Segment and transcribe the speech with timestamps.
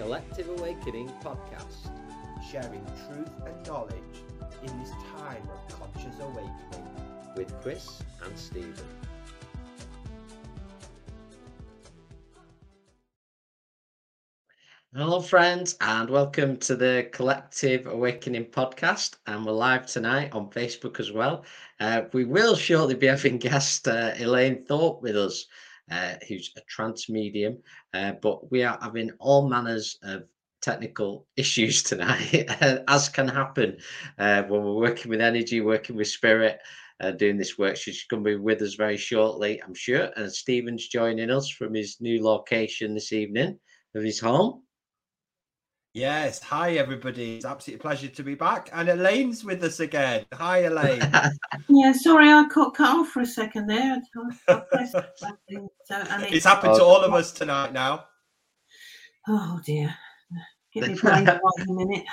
[0.00, 1.90] Collective Awakening podcast.
[2.50, 4.16] sharing truth and knowledge
[4.62, 6.88] in this time of conscious awakening.
[7.36, 8.72] with Chris and Steven.
[14.94, 19.16] Hello, friends, and welcome to the Collective Awakening podcast.
[19.26, 21.44] And we're live tonight on Facebook as well.
[21.78, 25.44] Uh, we will shortly be having guest uh, Elaine Thorpe with us,
[25.90, 27.58] uh, who's a trance medium.
[27.94, 30.24] Uh, but we are having all manners of
[30.60, 32.48] technical issues tonight,
[32.88, 33.76] as can happen
[34.18, 36.60] uh, when we're working with energy, working with spirit
[37.00, 37.76] uh, doing this work.
[37.76, 40.10] She's going to be with us very shortly, I'm sure.
[40.16, 43.58] And Steven's joining us from his new location this evening
[43.94, 44.62] of his home.
[45.92, 47.36] Yes, hi everybody.
[47.36, 48.70] It's absolutely a pleasure to be back.
[48.72, 50.24] And Elaine's with us again.
[50.34, 51.02] Hi, Elaine.
[51.68, 54.00] Yeah, sorry, I got cut off for a second there.
[54.48, 55.04] I- I so,
[55.90, 58.04] and it- it's happened to all of us tonight now.
[59.28, 59.94] oh dear.
[60.72, 62.04] Get me brain right in a minute.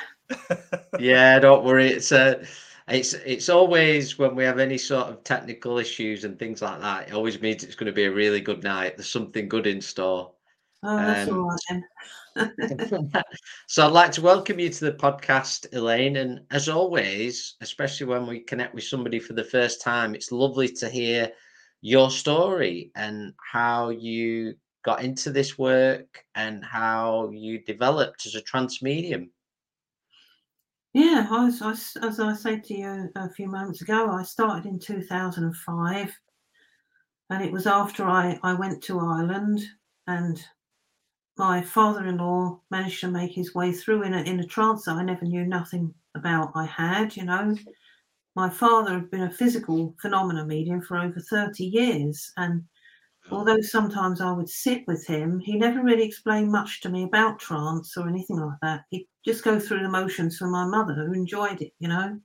[1.00, 1.88] yeah, don't worry.
[1.90, 2.44] It's uh,
[2.88, 7.10] it's it's always when we have any sort of technical issues and things like that.
[7.10, 8.98] It always means it's going to be a really good night.
[8.98, 10.32] There's something good in store.
[10.84, 11.84] Oh, that's Um, all right then.
[13.68, 16.18] so I'd like to welcome you to the podcast, Elaine.
[16.18, 20.70] And as always, especially when we connect with somebody for the first time, it's lovely
[20.70, 21.32] to hear
[21.82, 28.42] your story and how you got into this work and how you developed as a
[28.42, 29.30] trance medium.
[30.94, 36.20] Yeah, I as I said to you a few moments ago, I started in 2005,
[37.30, 39.62] and it was after I, I went to Ireland,
[40.08, 40.44] and
[41.38, 45.04] my father-in-law managed to make his way through in a in a trance that I
[45.04, 46.52] never knew nothing about.
[46.56, 47.56] I had, you know,
[48.36, 52.64] my father had been a physical phenomena medium for over 30 years, and
[53.32, 57.40] although sometimes I would sit with him, he never really explained much to me about
[57.40, 58.82] trance or anything like that.
[58.90, 62.20] He'd just go through the motions for my mother, who enjoyed it, you know.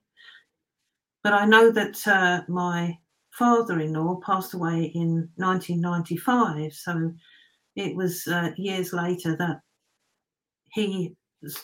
[1.23, 2.99] But I know that uh, my
[3.31, 6.73] father in law passed away in 1995.
[6.73, 7.13] So
[7.77, 9.61] it was uh, years later that
[10.73, 11.15] he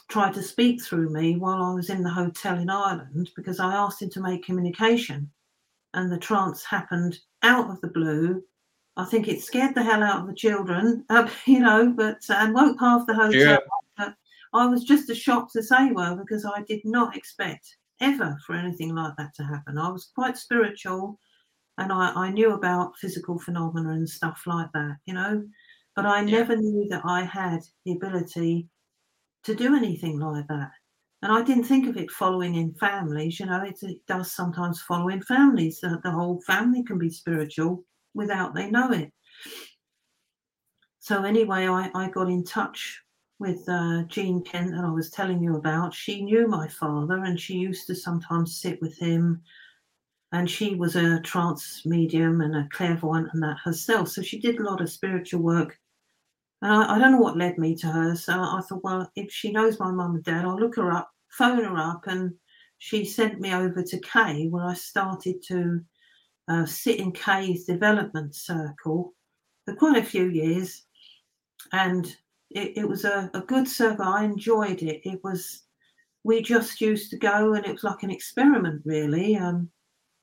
[0.09, 3.75] tried to speak through me while I was in the hotel in Ireland because I
[3.75, 5.31] asked him to make communication.
[5.95, 8.43] And the trance happened out of the blue
[8.99, 12.53] I think it scared the hell out of the children, uh, you know, but and
[12.53, 13.33] woke half the hotel.
[13.33, 13.63] Sure.
[13.97, 14.15] But
[14.53, 18.55] I was just as shocked as they were because I did not expect ever for
[18.57, 19.79] anything like that to happen.
[19.79, 21.19] I was quite spiritual,
[21.79, 25.45] and I, I knew about physical phenomena and stuff like that, you know,
[25.99, 26.39] but I Yeah.
[26.39, 28.69] never knew that I had the ability
[29.43, 30.71] to do anything like that.
[31.23, 34.81] And I didn't think of it following in families, you know, it, it does sometimes
[34.81, 35.81] follow in families.
[35.81, 39.13] The, the whole family can be spiritual without they know it.
[41.01, 43.03] So anyway, I, I got in touch
[43.41, 45.93] with uh, Jean Kent that I was telling you about.
[45.93, 49.43] She knew my father and she used to sometimes sit with him.
[50.31, 54.11] And she was a trance medium and a clairvoyant and that herself.
[54.11, 55.77] So she did a lot of spiritual work.
[56.63, 58.17] I, I don't know what led me to her.
[58.17, 61.11] So I thought, well, if she knows my mum and dad, I'll look her up,
[61.31, 62.07] phone her up.
[62.07, 62.35] And
[62.79, 65.81] she sent me over to Kay, where I started to
[66.49, 69.15] uh, sit in Kay's development circle
[69.65, 70.85] for quite a few years.
[71.73, 72.07] And
[72.51, 74.07] it, it was a, a good circle.
[74.07, 75.03] I enjoyed it.
[75.05, 75.63] It was,
[76.25, 79.37] we just used to go and it was like an experiment, really.
[79.37, 79.71] Um,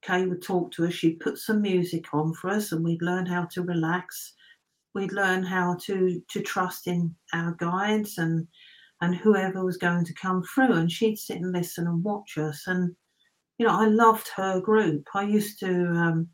[0.01, 0.93] Kay would talk to us.
[0.93, 4.33] She'd put some music on for us and we'd learn how to relax.
[4.95, 8.47] We'd learn how to to trust in our guides and
[9.01, 10.73] and whoever was going to come through.
[10.73, 12.63] And she'd sit and listen and watch us.
[12.67, 12.95] And
[13.57, 15.05] you know, I loved her group.
[15.13, 16.29] I used to um,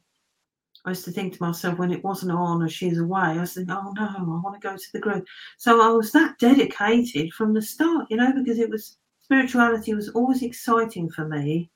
[0.85, 3.53] I used to think to myself when it wasn't on or she's away, I was
[3.53, 5.25] thinking, oh no, I want to go to the group.
[5.57, 10.09] So I was that dedicated from the start, you know, because it was spirituality was
[10.09, 11.69] always exciting for me.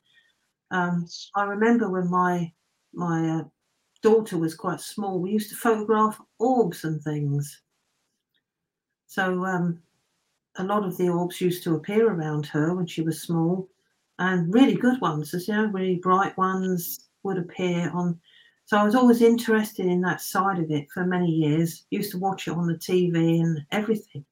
[0.71, 2.51] Um, I remember when my
[2.93, 3.43] my uh,
[4.05, 7.63] daughter was quite small, we used to photograph orbs and things.
[9.07, 9.81] So um,
[10.57, 13.67] a lot of the orbs used to appear around her when she was small,
[14.19, 18.19] and really good ones, as you know, really bright ones would appear on.
[18.65, 21.85] So I was always interested in that side of it for many years.
[21.89, 24.23] Used to watch it on the TV and everything.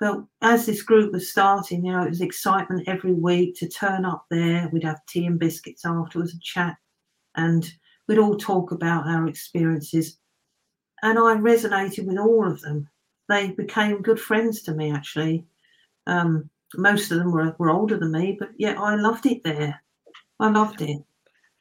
[0.00, 4.04] But as this group was starting, you know, it was excitement every week to turn
[4.04, 4.68] up there.
[4.72, 6.76] We'd have tea and biscuits afterwards and chat,
[7.36, 7.72] and
[8.08, 10.18] we'd all talk about our experiences.
[11.02, 12.88] And I resonated with all of them.
[13.28, 15.44] They became good friends to me, actually.
[16.06, 19.82] Um, most of them were, were older than me, but yeah, I loved it there.
[20.40, 21.02] I loved it.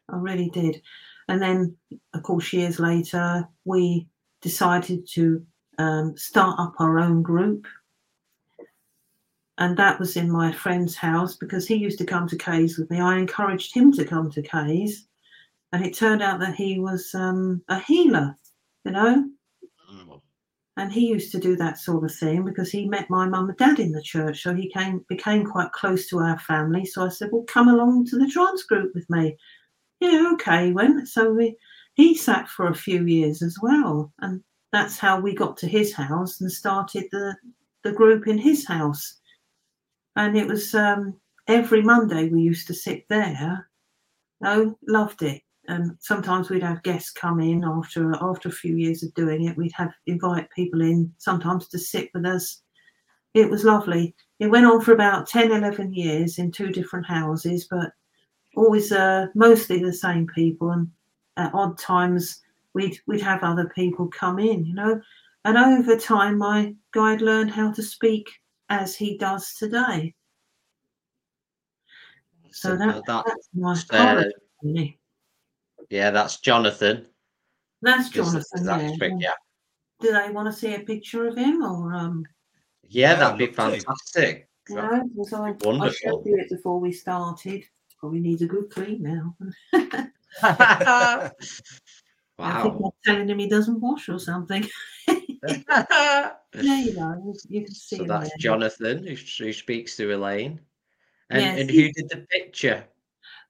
[0.09, 0.81] I really did.
[1.27, 1.75] And then,
[2.13, 4.07] of course, years later, we
[4.41, 5.45] decided to
[5.77, 7.67] um, start up our own group.
[9.57, 12.89] and that was in my friend's house because he used to come to Kay's with
[12.89, 12.99] me.
[12.99, 15.07] I encouraged him to come to Kay's,
[15.71, 18.38] and it turned out that he was um, a healer,
[18.85, 19.29] you know.
[19.89, 20.21] Oh,
[20.77, 23.57] And he used to do that sort of thing because he met my mum and
[23.57, 26.85] dad in the church, so he came became quite close to our family.
[26.85, 29.38] So I said, "Well, come along to the trance group with me."
[30.00, 31.07] Yeah, okay, he went.
[31.07, 31.56] So we
[31.95, 35.94] he sat for a few years as well, and that's how we got to his
[35.94, 37.35] house and started the
[37.83, 39.19] the group in his house.
[40.15, 43.69] And it was um, every Monday we used to sit there.
[44.44, 45.41] Oh, loved it.
[45.67, 49.55] And sometimes we'd have guests come in after after a few years of doing it.
[49.57, 52.61] We'd have invite people in sometimes to sit with us.
[53.33, 54.15] It was lovely.
[54.39, 57.91] It went on for about 10, 11 years in two different houses, but
[58.55, 60.71] always uh, mostly the same people.
[60.71, 60.89] And
[61.37, 62.41] at odd times,
[62.73, 64.99] we'd we'd have other people come in, you know.
[65.45, 68.29] And over time, my guide learned how to speak
[68.69, 70.13] as he does today.
[72.51, 74.99] So that, that- that's my uh, part of it, really.
[75.91, 77.05] Yeah, that's Jonathon.
[77.81, 78.39] That's Jonathon.
[78.39, 79.09] is that yeah.
[79.19, 79.31] yeah.
[79.99, 82.25] Do they want to see a picture of him or um?
[82.88, 84.47] Yeah, Yeah, that'd be I'd love fantastic.
[84.69, 85.91] You know, because I, I Wonderful.
[85.93, 87.65] showed you it before we started.
[87.99, 89.35] Probably needs a good clean now.
[90.43, 91.29] I
[92.63, 92.81] think wow.
[92.85, 94.65] I'm telling him he doesn't wash or something.
[95.07, 95.17] There
[96.53, 97.21] you go.
[97.25, 98.37] You, you can see so that's there.
[98.39, 100.59] Jonathon who, who speaks to Elaine.
[101.29, 102.85] And, Yes, and who did the picture?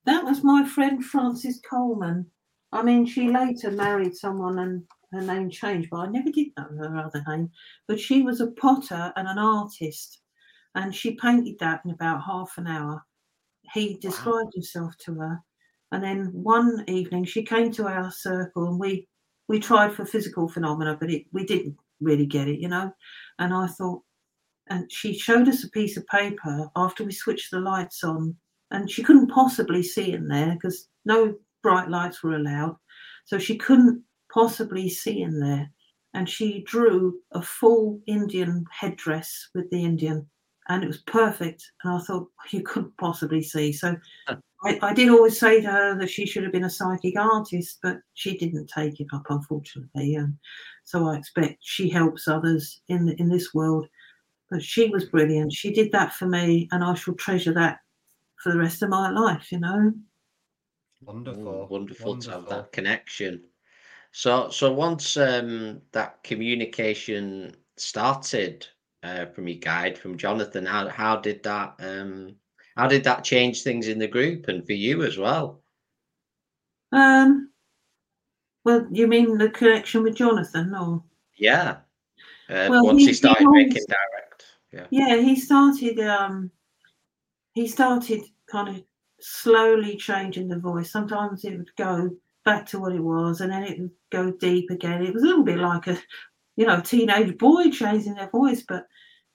[0.05, 2.25] That was my friend Frances Coleman.
[2.71, 6.69] I mean, she later married someone and her name changed, but I never did know
[6.77, 7.51] her other name.
[7.87, 10.21] But she was a potter and an artist,
[10.75, 13.05] and she painted that in about half an hour.
[13.73, 15.39] He described himself to her,
[15.91, 19.07] and then one evening she came to our circle, and we
[19.47, 22.91] we tried for physical phenomena, but it we didn't really get it, you know.
[23.39, 24.01] And I thought,
[24.69, 28.35] and she showed us a piece of paper after we switched the lights on
[28.71, 32.77] and she couldn't possibly see in there because no bright lights were allowed.
[33.25, 34.03] So she couldn't
[34.33, 35.69] possibly see in there.
[36.13, 40.27] And she drew a full Indian headdress with the Indian,
[40.67, 41.71] and it was perfect.
[41.83, 43.71] And I thought, you couldn't possibly see.
[43.71, 43.95] So
[44.65, 47.79] I, I did always say to her that she should have been a psychic artist,
[47.81, 50.15] but she didn't take it up, unfortunately.
[50.15, 50.35] And
[50.83, 53.87] so I expect she helps others in in this world.
[54.49, 55.53] But she was brilliant.
[55.53, 57.79] She did that for me, and I shall treasure that
[58.41, 59.91] for the rest of my life, you know.
[61.03, 61.47] Wonderful.
[61.47, 63.43] Oh, wonderful, to have that connection.
[64.11, 68.67] So, so once um, that communication started
[69.03, 72.35] uh, from your guide, from Jonathon, how how did that um,
[72.75, 75.63] how did that change things in the group and for you as well?
[76.91, 77.49] Um
[78.63, 81.03] well, you mean the connection with Jonathon or
[81.37, 81.77] Yeah.
[82.49, 84.45] Uh, Well, once he- he he started always- making direct.
[84.71, 84.87] Yeah.
[84.91, 86.51] yeah, he started um
[87.53, 88.83] he started kind of
[89.19, 90.91] slowly changing the voice.
[90.91, 92.09] Sometimes it would go
[92.43, 95.05] back to what it was and then it would go deep again.
[95.05, 95.97] It was a little bit like a
[96.55, 98.85] you know, teenage boy changing their voice, but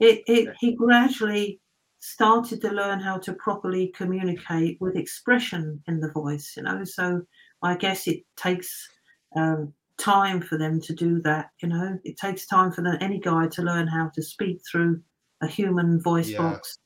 [0.00, 1.60] it, it he gradually
[1.98, 6.84] started to learn how to properly communicate with expression in the voice, you know.
[6.84, 7.22] So
[7.62, 8.88] I guess it takes
[9.34, 11.98] um, time for them to do that, you know.
[12.04, 15.00] It takes time for the, any guy to learn how to speak through
[15.42, 16.38] a human voice Yeah.
[16.38, 16.78] box.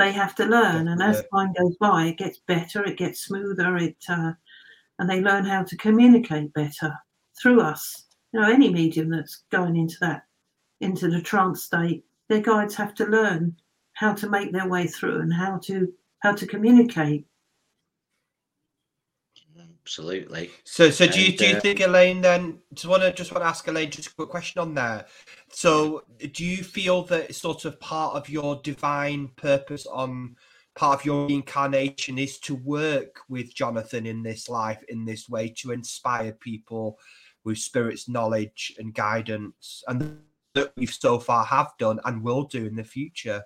[0.00, 3.76] They have to learn, and as time goes by, it gets better, it gets smoother,
[3.76, 4.32] it uh,
[4.98, 6.98] and they learn how to communicate better
[7.38, 8.06] through us.
[8.32, 10.22] You know, any medium that's going into that
[10.80, 13.54] into the trance state, their guides have to learn
[13.92, 17.26] how to make their way through and how to how to communicate.
[19.90, 20.52] Absolutely.
[20.62, 22.20] So, so do you And, do you uh, think Elaine?
[22.20, 25.06] Then just want to just want to ask Elaine just a quick question on there.
[25.48, 30.36] So, do you feel that it's sort of part of your divine purpose on
[30.76, 35.48] part of your incarnation is to work with Jonathon in this life in this way
[35.58, 36.96] to inspire people
[37.42, 40.20] with spirit's knowledge and guidance, and
[40.54, 43.42] that we've so far have done and will do in the future?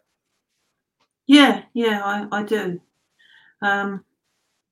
[1.27, 2.83] Yeah, yeah, I, I do.
[3.63, 4.05] Um,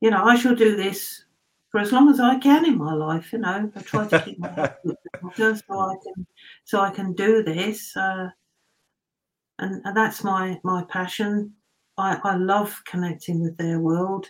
[0.02, 1.24] you know, I shall do this
[1.72, 3.32] for as long as I can in my life.
[3.32, 4.76] You know, I try to keep my head
[5.36, 6.26] so I can
[6.64, 7.96] so I can do this.
[7.96, 8.28] Uh,
[9.58, 11.54] and, and that's my my passion.
[11.98, 14.26] I, I love connecting with their world,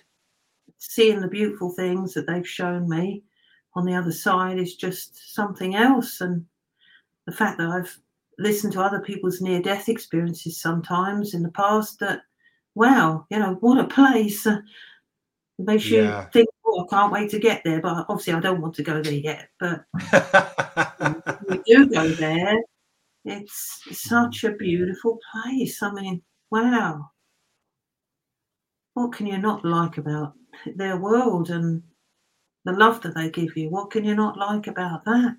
[0.79, 3.23] seeing the beautiful things that they've shown me
[3.75, 6.21] on the other side is just something else.
[6.21, 6.45] And
[7.27, 7.97] the fact that I've
[8.39, 12.23] listened to other people's near death experiences sometimes in the past that,
[12.75, 14.45] wow, you know, what a place.
[14.47, 14.61] It
[15.59, 16.25] makes Yeah.
[16.25, 17.81] you think, oh, I can't wait to get there.
[17.81, 19.49] But obviously, I don't want to go there yet.
[19.61, 22.59] But when we do go there,
[23.25, 25.83] it's such a beautiful place.
[25.83, 27.11] I mean, wow,
[28.95, 30.35] what can you not like about
[30.77, 31.83] their world and
[32.65, 33.71] the love that they give you?
[33.71, 35.37] What can you not like about that?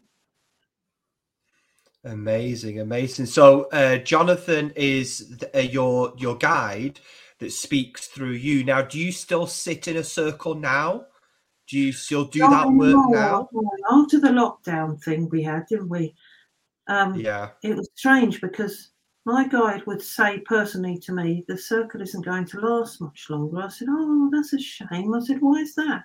[2.05, 3.27] Amazing, amazing.
[3.27, 6.99] So, uh, Jonathon is uh, your your guide
[7.39, 8.63] that speaks through you.
[8.65, 11.05] Now, do you still sit in a circle now?
[11.69, 13.49] Do you still do that work now?
[13.89, 16.13] After the lockdown thing we had, didn't we?
[16.87, 17.51] Um, yeah.
[17.63, 18.91] It was strange because
[19.25, 23.61] my guide would say personally to me, the circle isn't going to last much longer.
[23.61, 25.13] I said, Oh, that's a shame.
[25.13, 26.03] I said, Why is that?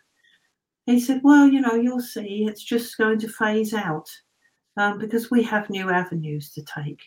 [0.87, 4.09] He said, Well, you know, you'll see, it's just going to phase out
[4.77, 7.03] um, because we have new avenues to take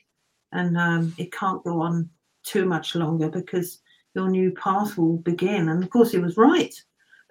[0.52, 2.10] and um, it can't go on
[2.44, 3.80] too much longer because
[4.16, 5.70] your new path will begin.
[5.70, 6.74] And of course, he was right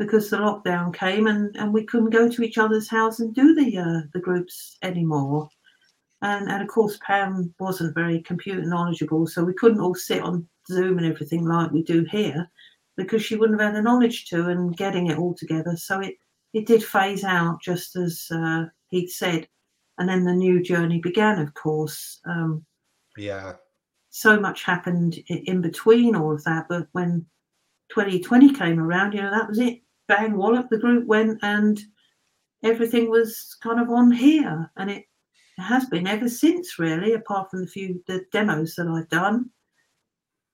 [0.01, 3.55] because the lockdown came and, and we couldn't go to each other's house and do
[3.55, 5.47] the uh, the groups anymore.
[6.23, 10.49] And, and of course, Pam wasn't very computer knowledgeable, so we couldn't all sit on
[10.69, 12.51] Zoom and everything like we do here
[12.97, 15.77] because she wouldn't have had the knowledge to and getting it all together.
[15.77, 16.15] So it,
[16.55, 19.49] it did phase out just as uh, he'd said.
[19.99, 22.21] And then the new journey began, of course.
[22.25, 22.65] Um,
[23.19, 23.55] yeah.
[24.09, 26.67] So much happened in between all of that.
[26.71, 27.27] But when
[27.91, 29.83] 2020 came around, you know, that was it.
[30.11, 31.81] Bang, wallop, the group went and
[32.65, 34.69] everything was kind of on here.
[34.77, 35.05] And it
[35.57, 39.51] it has been ever since, really, apart from the few the demos that I've done.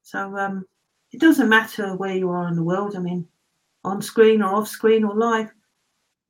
[0.03, 0.67] So um,
[1.11, 2.97] it doesn't matter where you are in the world.
[2.97, 3.27] I mean,
[3.83, 5.51] on screen or off screen or live,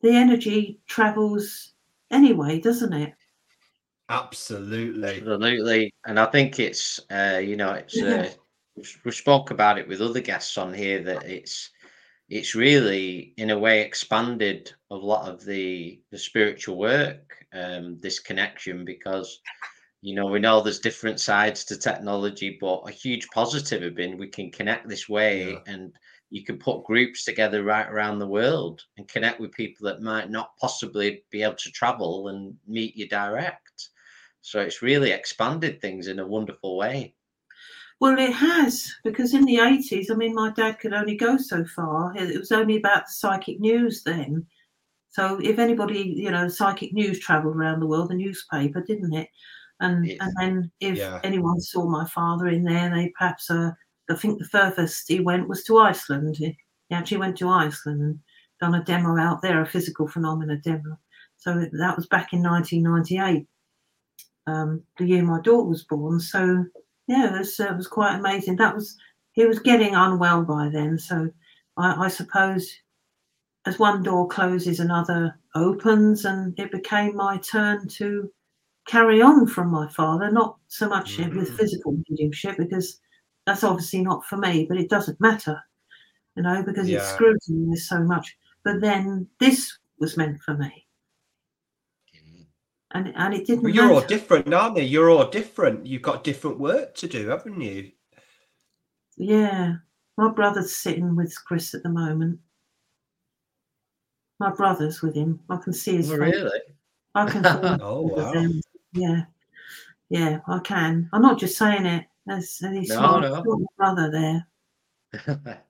[0.03, 1.73] the energy travels
[2.13, 3.15] anyway, doesn't it?
[4.09, 5.93] Absolutely, absolutely.
[6.07, 8.31] And I think it's uh, you know it's uh,
[9.05, 11.71] we spoke about it with other guests on here that it's
[12.29, 18.19] it's really in a way expanded a lot of the the spiritual work um this
[18.19, 19.41] connection because
[20.03, 24.19] you know we know there's different sides to technology but a huge positive have been
[24.19, 25.59] we can connect this way yeah.
[25.67, 25.93] and
[26.31, 30.29] you can put groups together right around the world and connect with people that might
[30.29, 33.91] not possibly be able to travel and meet you direct
[34.43, 37.16] so it's really expanded things in a wonderful way
[38.01, 41.65] well, it has, because in the 80s, I mean, my dad could only go so
[41.65, 42.15] far.
[42.17, 44.47] It was only about the psychic news then.
[45.09, 49.29] So if anybody, you know, psychic news traveled around the world, the newspaper, didn't it?
[49.81, 51.21] And and then if yeah.
[51.25, 53.71] anyone saw my father in there, they perhaps, uh,
[54.11, 56.37] I think the furthest he went was to Iceland.
[56.37, 56.57] He,
[56.89, 58.19] he actually went to Iceland and
[58.61, 60.99] done a demo out there, a physical phenomena demo.
[61.39, 63.47] So that was back in 1998,
[64.47, 66.21] um, the year my daughter was born.
[66.21, 66.65] So
[67.07, 68.57] yeah, it was, uh, was quite amazing.
[68.57, 68.97] That was
[69.33, 71.31] he was getting unwell by then, so
[71.77, 72.71] I, I suppose
[73.67, 78.31] as one door closes, another opens, and it became my turn to
[78.87, 80.31] carry on from my father.
[80.31, 81.37] Not so much mm-hmm.
[81.37, 83.01] with physical mediumship because
[83.45, 85.61] that's obviously not for me, but it doesn't matter,
[86.37, 86.99] you know, because yeah.
[86.99, 88.37] it's scrutiny so much.
[88.65, 90.86] But then this was meant for me
[92.97, 93.63] and and it didn't.
[93.63, 93.95] Well, you're matter.
[93.95, 94.83] all different, aren't you?
[94.83, 95.87] You're all different.
[95.87, 97.93] You've got different work to do, haven't you?
[99.17, 99.75] Yeah,
[100.17, 102.41] my brother's sitting with Chris at the moment.
[104.39, 105.41] My brother's with him.
[105.49, 106.11] I can see his.
[106.11, 106.35] Oh, face.
[106.35, 106.61] really?
[107.15, 107.45] I can.
[107.83, 108.33] oh wow.
[108.93, 109.23] Yeah,
[110.09, 111.09] yeah, I can.
[111.13, 112.07] I'm not just saying it.
[112.27, 113.43] There's, there's no, no.
[113.45, 114.11] my brother
[115.31, 115.63] there.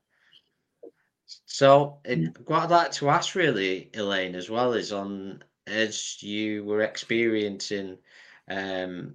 [1.44, 6.64] so, it, what I'd like to ask, really, Elaine, as well, is on as you
[6.64, 7.98] were experiencing
[8.48, 9.14] um,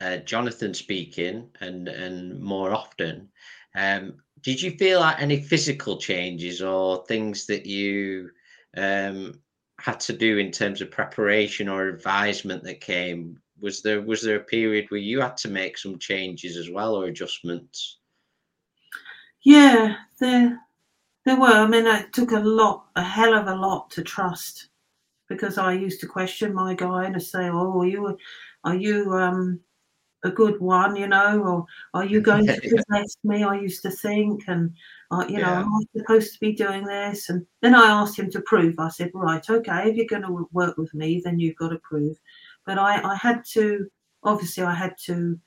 [0.00, 3.28] uh, Jonathon speaking and and more often,
[3.74, 8.30] um, did you feel like any physical changes or things that you
[8.76, 9.40] um,
[9.78, 13.38] had to do in terms of preparation or advisement that came?
[13.60, 16.94] Was there was there a period where you had to make some changes as well
[16.94, 17.98] or adjustments?
[19.42, 20.60] Yeah, there
[21.24, 21.46] there were.
[21.46, 24.68] I mean, it took a lot, a hell of a lot to trust
[25.32, 28.16] because I used to question my guy and say, "Oh, are you,
[28.64, 29.60] are you um,
[30.24, 30.96] a good one?
[30.96, 34.74] You know, or are you going to possess me?" I used to think, and
[35.10, 37.28] uh, you know, am I supposed to be doing this?
[37.28, 38.76] And then I asked him to prove.
[38.78, 41.78] I said, "Right, okay, if you're going to work with me, then you've got to
[41.78, 42.16] prove."
[42.64, 43.88] But I, I had to,
[44.22, 45.38] obviously, I had to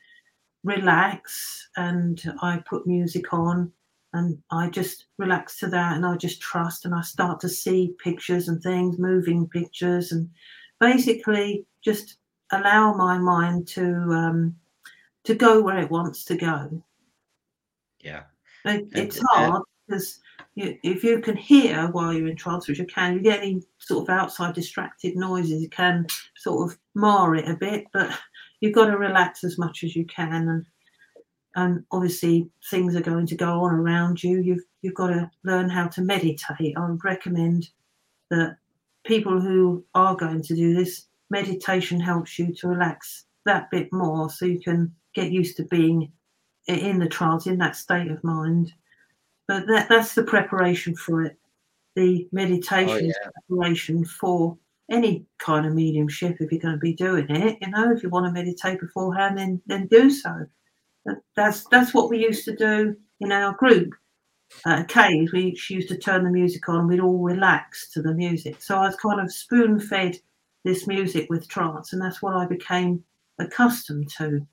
[0.64, 3.72] relax, and I put music on
[4.16, 7.96] and I just relax to that and I just trust and I start to see
[8.02, 10.30] pictures and things, moving pictures, and
[10.80, 12.18] basically just
[12.52, 14.56] allow my mind to um,
[15.26, 16.82] to go where it wants to go.
[18.00, 18.24] Yeah,
[18.64, 20.20] it, it's hard because
[20.56, 23.64] you, if you can hear while you're in trance, which you can, you get any
[23.80, 26.08] sort of outside distracted noises, you can
[26.38, 28.18] sort of mar it a bit, but
[28.62, 30.66] you've got to relax as much as you can and
[31.56, 34.42] and obviously things are going to go on around you.
[34.42, 36.76] You've you've got to learn how to meditate.
[36.78, 37.70] I would recommend
[38.30, 38.58] that
[39.06, 44.30] people who are going to do this, meditation helps you to relax that bit more
[44.30, 46.12] so you can get used to being
[46.68, 48.74] in the trance, in that state of mind.
[49.48, 51.38] But that, that's the preparation for it.
[51.96, 53.30] The meditation oh, yeah.
[53.48, 54.58] preparation for
[54.92, 57.58] any kind of mediumship if you're going to be doing it.
[57.62, 60.46] You know, if you want to meditate beforehand, then then do so.
[61.36, 63.94] That's that's what we used to do in our group.
[64.66, 66.88] Uh, Kay, we she used to turn the music on.
[66.88, 68.62] We'd all relax to the music.
[68.62, 70.18] So I was kind of spoon fed
[70.64, 73.04] this music with trance, and that's what I became
[73.40, 74.46] accustomed to.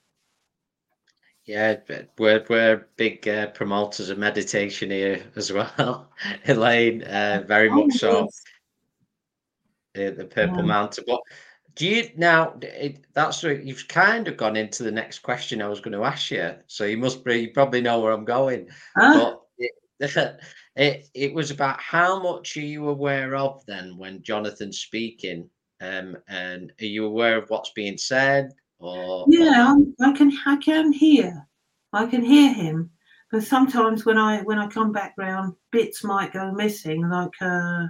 [1.45, 1.77] Yeah,
[2.19, 6.09] we're we're big uh, promoters of meditation here as well,
[6.47, 7.03] Elaine.
[7.03, 8.29] Uh, very oh, much so.
[9.95, 10.63] The, the Purple yeah.
[10.63, 11.05] Mountain.
[11.07, 11.21] But
[11.75, 12.55] do you now?
[12.61, 16.31] It, that's you've kind of gone into the next question I was going to ask
[16.31, 16.55] you.
[16.67, 18.69] So you must be, you probably know where I'm going.
[18.95, 19.71] But it,
[20.76, 25.49] it it was about how much are you aware of then when Jonathon's speaking,
[25.81, 28.50] um, and are you aware of what's being said?
[28.79, 31.47] Or, yeah, I can I can hear,
[31.93, 32.91] I can hear him.
[33.31, 37.09] But sometimes when I when I come back round, bits might go missing.
[37.09, 37.87] Like uh,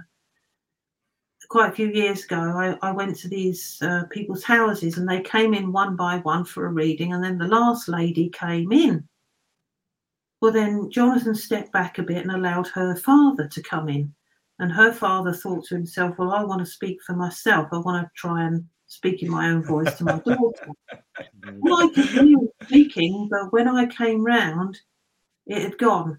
[1.53, 5.21] quite a few years ago, I, I went to these uh, people's houses and they
[5.21, 9.07] came in one by one for a reading, and then the last lady came in.
[10.41, 14.11] Well, then Jonathon stepped back a bit and allowed her father to come in.
[14.57, 17.67] And her father thought to himself, Well, I want to speak for myself.
[17.71, 20.69] I want to try and speak in my own voice to my daughter.
[21.59, 24.79] well, I could hear speaking, but when I came round,
[25.45, 26.17] it had gone.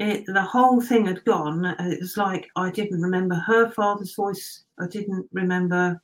[0.00, 1.62] It, the whole thing had gone.
[1.78, 4.64] It was like I didn't remember her father's voice.
[4.80, 6.00] I didn't remember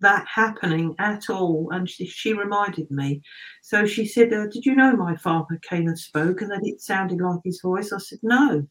[0.00, 1.68] that happening at all.
[1.70, 3.22] And she, she reminded me.
[3.62, 6.80] So she said, uh, Did you know my father came and spoke and that it
[6.80, 7.92] sounded like his voice?
[7.92, 8.66] I said, No.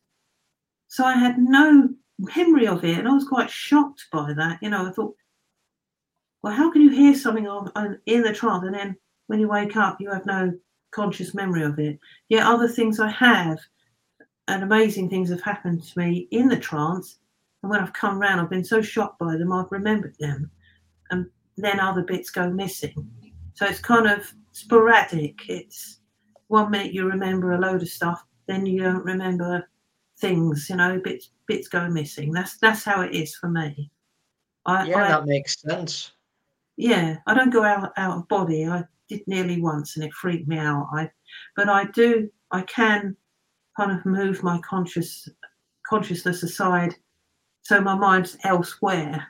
[0.90, 2.98] So I had no memory of it.
[3.00, 4.60] And I was quite shocked by that.
[4.62, 5.16] You know, I thought,
[6.44, 9.48] well, how can you hear something on, on, in the trance and then when you
[9.48, 10.52] wake up, you have no
[10.92, 11.98] conscious memory of it?
[12.28, 13.60] Yet other things I have
[14.50, 17.20] and amazing things have happened to me in the trance.
[17.62, 20.52] And when I've come round, I've been so shocked by them, I've remembered them.
[21.12, 23.10] And then other bits go missing.
[23.54, 25.40] So it's kind of sporadic.
[25.48, 26.00] It's
[26.48, 29.70] one minute you remember a load of stuff, then you don't remember
[30.20, 32.32] things, you know, bits bits go missing.
[32.32, 33.92] That's that's how it is for me.
[34.66, 36.12] I, yeah, I, that makes sense
[36.80, 38.66] yeah, I don't go out out of body.
[38.66, 40.88] I did nearly once, and it freaked me out.
[40.94, 41.12] I,
[41.58, 42.30] but I do.
[42.52, 43.18] I can
[43.80, 45.30] kind of move my conscious
[45.88, 46.96] consciousness aside,
[47.62, 49.28] so my mind's elsewhere,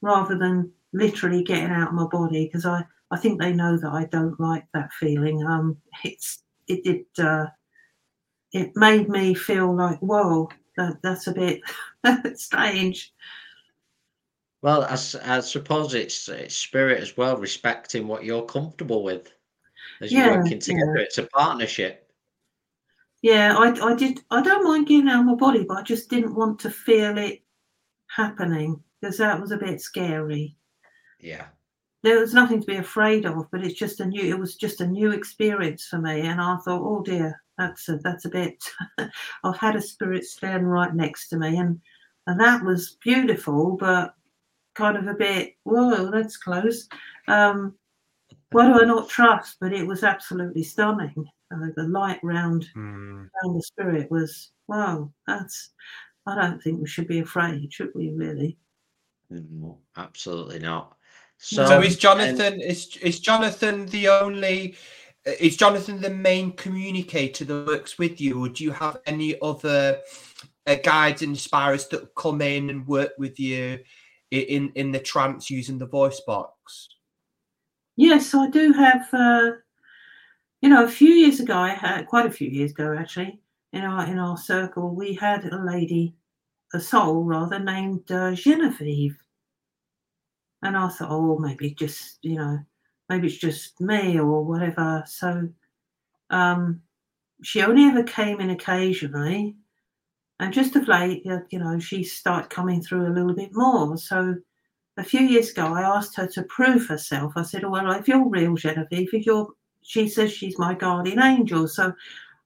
[0.00, 2.46] rather than literally getting out of my body.
[2.46, 5.44] Because I, I think they know that I don't like that feeling.
[5.44, 7.24] Um, it's it did.
[7.24, 7.46] Uh,
[8.52, 11.60] it made me feel like, whoa, that, that's a bit
[12.38, 13.12] strange.
[14.62, 14.92] Well, I,
[15.24, 19.32] I suppose it's, it's spirit as well, respecting what you're comfortable with
[20.00, 20.94] as yeah, you're working together.
[20.96, 21.02] Yeah.
[21.04, 22.09] It's a partnership.
[23.22, 24.20] Yeah, I, I did.
[24.30, 27.18] I don't mind getting out of my body, but I just didn't want to feel
[27.18, 27.42] it
[28.06, 30.56] happening because that was a bit scary.
[31.18, 31.46] Yeah.
[32.02, 34.22] There was nothing to be afraid of, but it's just a new.
[34.22, 37.98] It was just a new experience for me, and I thought, oh dear, that's a
[37.98, 38.62] that's a bit.
[39.44, 41.78] I've had a spirit stand right next to me, and
[42.26, 44.14] and that was beautiful, but
[44.74, 46.88] kind of a bit, whoa, that's close.
[47.28, 47.74] Um,
[48.52, 49.56] what do I not trust?
[49.60, 51.28] But it was absolutely stunning.
[51.52, 53.28] Uh, the light round, mm.
[53.42, 55.70] round the spirit was, wow, that's,
[56.26, 58.56] I don't think we should be afraid, should we really?
[59.30, 60.96] No, absolutely not.
[61.38, 64.76] So, so is Jonathon, and, is, is Jonathon the only,
[65.24, 69.98] is Jonathon the main communicator that works with you, or do you have any other
[70.66, 73.78] uh, guides and inspirers that come in and work with you
[74.30, 76.88] in in the trance using the voice box?
[77.96, 79.08] Yes, I do have.
[79.12, 79.50] Uh,
[80.60, 83.40] you know, a few years ago, I had quite a few years ago actually.
[83.72, 86.16] In our in our circle, we had a lady,
[86.74, 89.16] a soul rather, named uh, Jenavieve,
[90.62, 92.58] and I thought, oh, maybe just you know,
[93.08, 95.04] maybe it's just me or whatever.
[95.06, 95.48] So,
[96.30, 96.82] um,
[97.42, 99.56] she only ever came in occasionally,
[100.40, 103.96] and just of late, you know, she started coming through a little bit more.
[103.98, 104.34] So
[104.96, 107.34] a few years ago, I asked her to prove herself.
[107.36, 109.48] I said, well, if you're real, Jenavieve, if you're,
[109.82, 111.68] she says she's my guardian angel.
[111.68, 111.92] So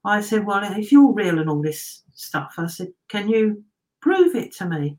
[0.04, 3.62] I said, well, if you're real and all this stuff, I said, can you
[4.00, 4.98] prove it to me?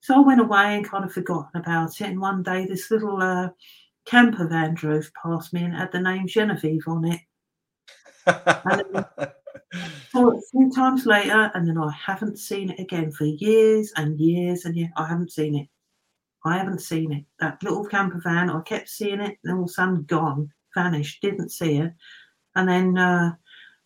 [0.00, 2.08] So I went away and kind of forgotten about it.
[2.08, 3.50] And one day, this little uh,
[4.04, 7.20] camper van drove past me and had the name Genevieve on it.
[8.26, 9.06] it
[10.14, 14.64] a few times later, and then I haven't seen it again for years and years
[14.64, 14.90] and years.
[14.96, 15.68] I haven't seen it.
[16.44, 17.24] I haven't seen it.
[17.38, 21.22] That little camper van, I kept seeing it, then all of a sudden gone, vanished,
[21.22, 21.94] didn't see her.
[22.54, 23.32] And then uh,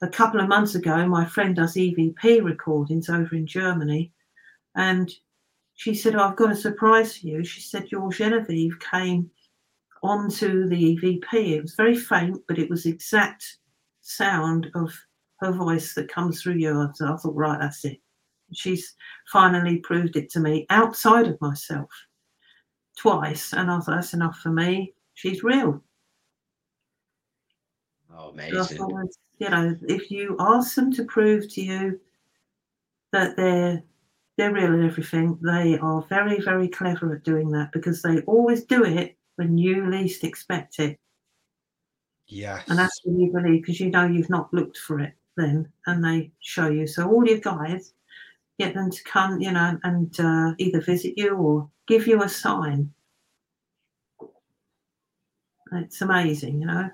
[0.03, 4.13] a couple of months ago, my friend does EVP recordings over in Germany,
[4.75, 5.11] and
[5.75, 7.45] she said, oh, I've got a surprise for you.
[7.45, 9.31] She said, Your Jenavieve came
[10.03, 11.35] onto the EVP.
[11.35, 13.59] It was very faint, but it was exact
[14.01, 14.93] sound of
[15.41, 16.91] her voice that comes through you.
[16.95, 18.01] So I thought, right, that's it.
[18.53, 18.95] She's
[19.31, 21.91] finally proved it to me outside of myself
[22.97, 23.53] twice.
[23.53, 24.95] And I thought, that's enough for me.
[25.15, 25.83] She's real.
[28.17, 28.79] Oh, amazing.
[29.39, 32.01] You know, if you ask them to prove to you
[33.13, 33.83] that they're
[34.37, 38.65] they're real and everything, they are very, very clever at doing that because they always
[38.65, 40.99] do it when you least expect it.
[42.27, 42.65] Yes.
[42.69, 46.05] And that's when you believe because you know you've not looked for it then and
[46.05, 46.87] they show you.
[46.87, 47.95] So all your guides
[48.59, 52.29] get them to come, you know, and uh, either visit you or give you a
[52.29, 52.93] sign.
[55.73, 56.91] It's amazing, you know.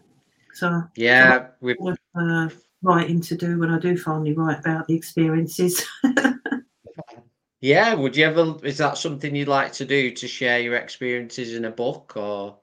[0.55, 1.79] So yeah, with
[2.15, 2.49] uh,
[2.83, 5.85] writing to do when I do finally write about the experiences.
[7.61, 8.57] yeah, would you ever?
[8.65, 12.59] Is that something you'd like to do to share your experiences in a book, or?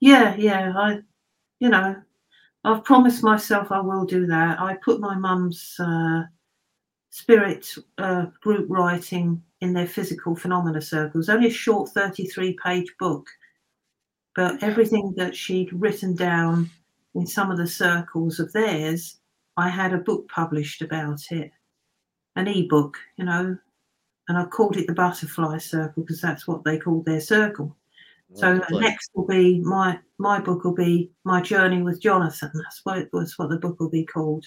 [0.00, 1.00] Yeah, yeah, I,
[1.60, 1.96] you know,
[2.64, 4.60] I've promised myself I will do that.
[4.60, 6.22] I put my mum's uh,
[7.10, 11.28] spirit uh, group writing in their physical phenomena circles.
[11.28, 13.28] Only a short 33 page book,
[14.34, 16.70] but everything that she'd written down
[17.14, 19.18] in some of the circles of theirs,
[19.56, 21.50] I had a book published about it,
[22.36, 23.56] an e-book, you know,
[24.28, 27.76] and I called it the Butterfly Circle because that's what they called their circle.
[28.34, 32.50] So next will be my my book will be my journey with Jonathon.
[32.54, 33.36] That's what it was.
[33.36, 34.46] What the book will be called.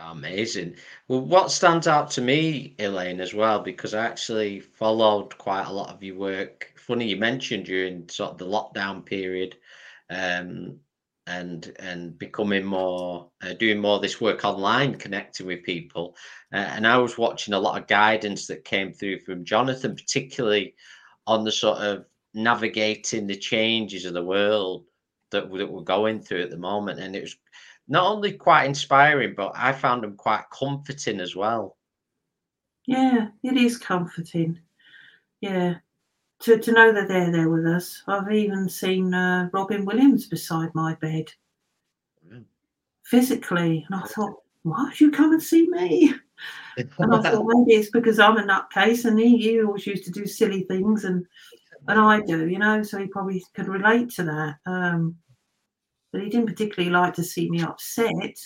[0.00, 0.76] Amazing.
[1.08, 5.72] Well, what stands out to me, Elaine, as well, because I actually followed quite a
[5.72, 6.72] lot of your work.
[6.76, 9.56] Funny you mentioned during sort of the lockdown period,
[10.12, 10.78] um,
[11.26, 16.16] and and becoming more uh, doing more of this work online connecting with people.
[16.52, 20.74] Uh, and i was watching a lot of guidance that came through from jonathon particularly
[21.26, 24.84] on the sort of navigating the changes of the world
[25.30, 27.00] that, that we're going through at the moment.
[27.00, 27.36] And it was
[27.88, 31.76] not only quite inspiring but i found them quite comforting as well.
[32.86, 34.60] Yeah it is comforting.
[35.40, 35.76] Yeah
[36.42, 38.02] to, to know that they're there with us.
[38.06, 41.32] I've even seen uh, Robin Williams beside my bed
[42.28, 42.44] mm.
[43.04, 43.86] physically.
[43.88, 46.14] And I thought, why did you come and see me?
[46.76, 50.10] and I thought, maybe it's because I'm a nutcase and he, he always used to
[50.10, 51.26] do silly things and
[51.88, 54.56] and I do, you know, so he probably could relate to that.
[54.66, 55.16] Um,
[56.12, 58.38] but he didn't particularly like to see me upset.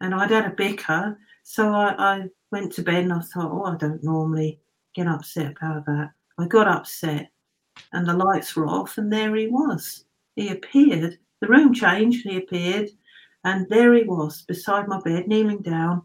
[0.00, 1.18] And I'd had a bicker.
[1.42, 4.60] So I, I went to bed and I thought, oh, I don't normally
[4.94, 6.12] get upset about that.
[6.40, 7.30] I got upset
[7.92, 10.04] and the lights were off, and there he was.
[10.36, 11.18] He appeared.
[11.40, 12.90] The room changed, he appeared,
[13.44, 16.02] and there he was beside my bed, kneeling down.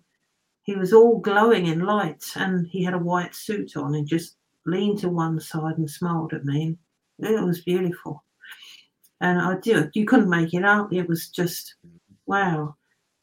[0.63, 4.37] He was all glowing in light, and he had a white suit on and just
[4.65, 6.77] leaned to one side and smiled at me.
[7.19, 8.23] It was beautiful.
[9.21, 10.91] And I do, you couldn't make it up.
[10.91, 11.75] It was just,
[12.25, 12.75] wow,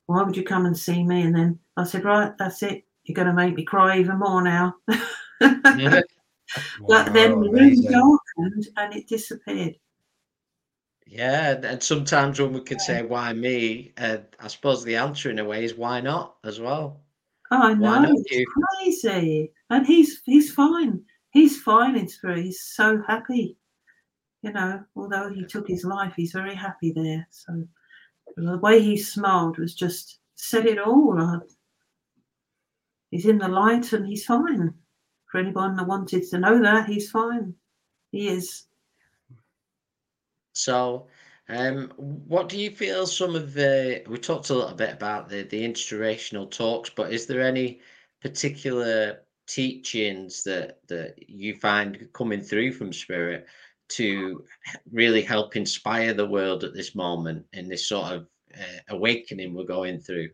[0.06, 1.22] why would you come and see me?
[1.22, 2.84] And then I said, right, that's it.
[3.04, 4.76] You're going to make me cry even more now.
[6.86, 9.76] but then the room darkened and it disappeared.
[11.06, 15.38] Yeah, and sometimes when we could say why me, uh, I suppose the answer in
[15.38, 17.02] a way is why not as well.
[17.50, 18.46] Oh, I know it's you?
[18.46, 21.02] crazy, and he's he's fine.
[21.30, 22.44] He's fine in spirit.
[22.44, 23.58] He's so happy.
[24.42, 27.26] You know, although he took his life, he's very happy there.
[27.30, 27.62] So
[28.36, 31.42] the way he smiled was just said it all.
[33.10, 34.72] He's in the light and he's fine
[35.32, 37.54] for anyone that wanted to know that, he's fine.
[38.12, 38.66] He is.
[40.52, 41.06] So,
[41.48, 45.42] um, what do you feel some of the we talked a little bit about the
[45.44, 47.80] the inspirational talks, but is there any
[48.20, 53.46] particular teachings that that you find coming through from spirit
[53.88, 54.44] to
[54.92, 59.64] really help inspire the world at this moment in this sort of uh, awakening we're
[59.64, 60.28] going through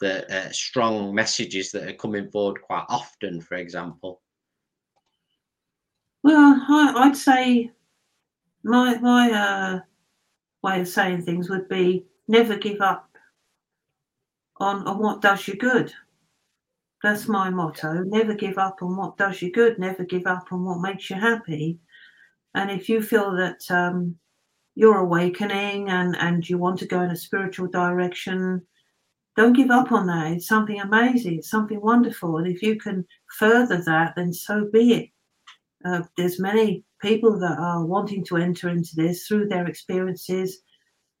[0.00, 4.22] the uh, strong messages that are coming forward quite often for example
[6.26, 7.70] well, I, would say
[8.64, 9.80] my my uh,
[10.60, 13.08] way of saying things would be never give up
[14.56, 15.94] on, on what does you good.
[17.04, 18.02] That's my motto.
[18.02, 19.78] Never give up on what does you good.
[19.78, 21.78] Never give up on what makes you happy.
[22.56, 24.16] And if you feel that um,
[24.74, 28.60] you're awakening and and you want to go in a spiritual direction
[29.36, 33.06] don't give up on that it's something amazing it's something wonderful and if you can
[33.38, 35.08] further that then so be it
[35.86, 40.58] uh, there's many people that are wanting to enter into this through their experiences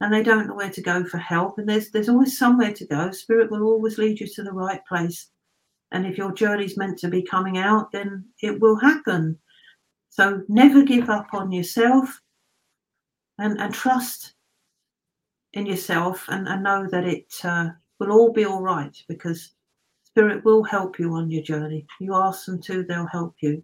[0.00, 2.86] and they don't know where to go for help and there's there's always somewhere to
[2.86, 3.10] go.
[3.10, 5.30] Spirit will always lead you to the right place
[5.92, 9.38] and if your journey's meant to be coming out then it will happen.
[10.08, 12.20] So never give up on yourself
[13.38, 14.34] and, and trust
[15.52, 17.68] in yourself and, and know that it uh,
[18.00, 19.52] will all be all right because
[20.04, 21.86] spirit will help you on your journey.
[22.00, 23.62] You ask them to they'll help you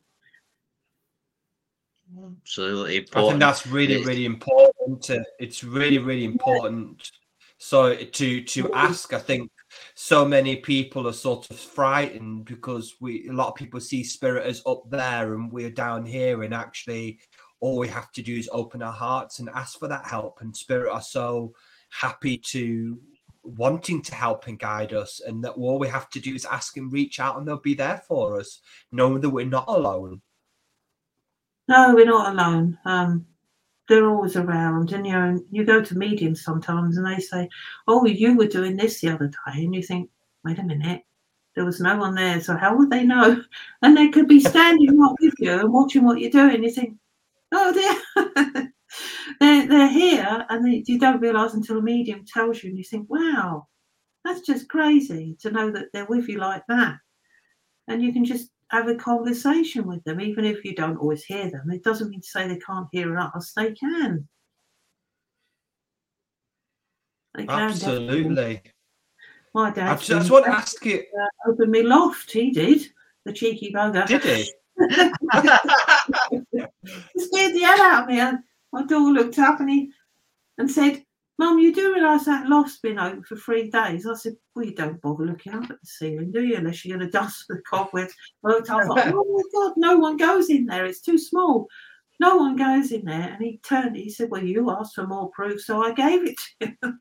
[2.41, 2.99] absolutely.
[2.99, 3.25] Important.
[3.25, 7.11] i think that's really really important to, it's really really important.
[7.59, 9.51] So to to ask i think
[9.95, 14.47] so many people are sort of frightened because we a lot of people see spirit
[14.47, 17.19] as up there and we're down here and actually
[17.63, 20.41] all we have to do is open our hearts and ask for that help.
[20.41, 21.55] And spirit are so
[21.91, 22.99] happy to
[23.45, 26.77] wanting to help and guide us and that all we have to do is ask
[26.77, 30.21] and reach out and they'll be there for us knowing that we're not alone
[31.69, 32.79] no we're not alone.
[32.85, 33.27] Um
[33.89, 37.49] they're always around and you know you go to mediums sometimes and they say
[37.89, 40.09] oh you were doing this the other day and you think
[40.45, 41.03] wait a minute
[41.55, 43.43] there was no one there so how would they know?
[43.83, 46.97] And they could be standing right with you and watching what you're doing you think
[47.53, 48.73] oh dear.
[49.41, 52.85] They're, they're here and they, you don't realize until a medium tells you and you
[52.85, 53.67] think wow
[54.25, 56.97] that's just crazy to know that they're with you like that.
[57.89, 61.51] And you can just have a conversation with them even if you don't always hear
[61.51, 61.71] them.
[61.71, 63.53] It doesn't mean to say they can't hear us.
[63.55, 64.27] They can.
[67.35, 68.23] They can absolutely.
[68.23, 68.63] Definitely.
[69.55, 72.33] my dad I just, I just want to ask you uh, open me loft.
[72.33, 72.83] He did
[73.25, 74.07] the cheeky bugger.
[74.07, 74.53] Did he?
[77.15, 78.21] He scared the hell out of me.
[78.21, 78.39] And
[78.73, 79.93] my daughter looked up and he
[80.59, 81.05] and said,
[81.39, 84.07] Mum, you do realise that loft's been open for three days?
[84.07, 86.57] I said, Well, you don't bother looking up at the ceiling, do you?
[86.57, 88.15] Unless you're going to dust the cobwebs.
[88.45, 90.85] I looked up, Oh my God, no one goes in there.
[90.85, 91.67] It's too small.
[92.21, 93.33] No one goes in there.
[93.33, 96.37] And he turned, he said, Well, you asked for more proof, so I gave it
[96.61, 96.99] to you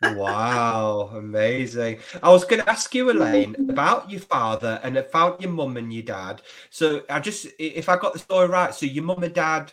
[0.16, 1.98] wow, amazing.
[2.22, 5.92] I was going to ask you, Elaine, about your father and about your mum and
[5.92, 6.42] your dad.
[6.70, 9.72] So I just, if I got the story right, so your mum and dad,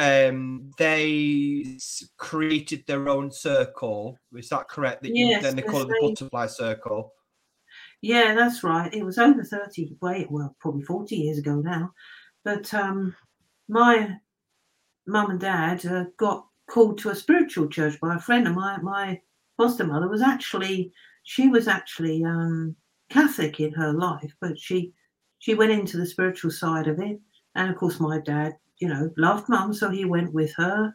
[0.00, 1.78] um, they
[2.16, 4.16] created their own circle.
[4.34, 5.02] Is that correct?
[5.02, 7.12] That yes, you, then they call it the butterfly circle.
[8.00, 8.92] Yeah, that's right.
[8.94, 11.92] It was over 30, wait, well, probably 40 years ago now.
[12.44, 13.14] But um,
[13.68, 14.16] my
[15.06, 18.82] mum and dad uh, got called to a spiritual church by a friend of mine.
[18.82, 19.20] My
[19.58, 20.92] foster mother was actually
[21.24, 22.74] she was actually um,
[23.10, 24.94] Catholic in her life, but she
[25.40, 27.20] she went into the spiritual side of it.
[27.54, 30.94] And of course, my dad, you know, loved mum, so he went with her,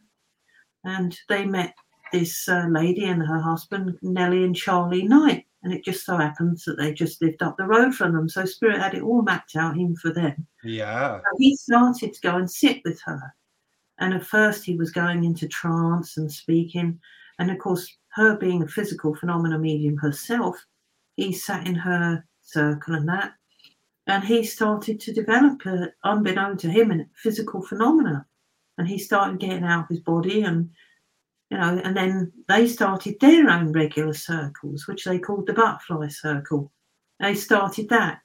[0.84, 1.74] and they met
[2.12, 5.46] this uh, lady and her husband, Nellie and Charlie Knight.
[5.64, 8.30] And it just so happens that they just lived up the road from them.
[8.30, 10.46] So Spirit had it all mapped out in for them.
[10.64, 11.18] Yeah.
[11.18, 13.34] So he started to go and sit with her.
[13.98, 17.00] And at first he was going into trance and speaking.
[17.40, 20.56] And of course, her being a physical phenomena medium herself,
[21.16, 23.34] he sat in her circle and that,
[24.08, 28.26] and he started to develop, a, unbeknown to him, a physical phenomena.
[28.78, 30.70] And he started getting out of his body, and
[31.50, 36.08] you know, and then they started their own regular circles, which they called the butterfly
[36.10, 36.72] circle.
[37.20, 38.20] They started that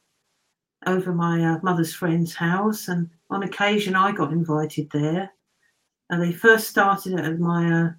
[0.86, 5.30] over my uh, mother's friend's house, and on occasion I got invited there.
[6.08, 7.90] And they first started at my uh,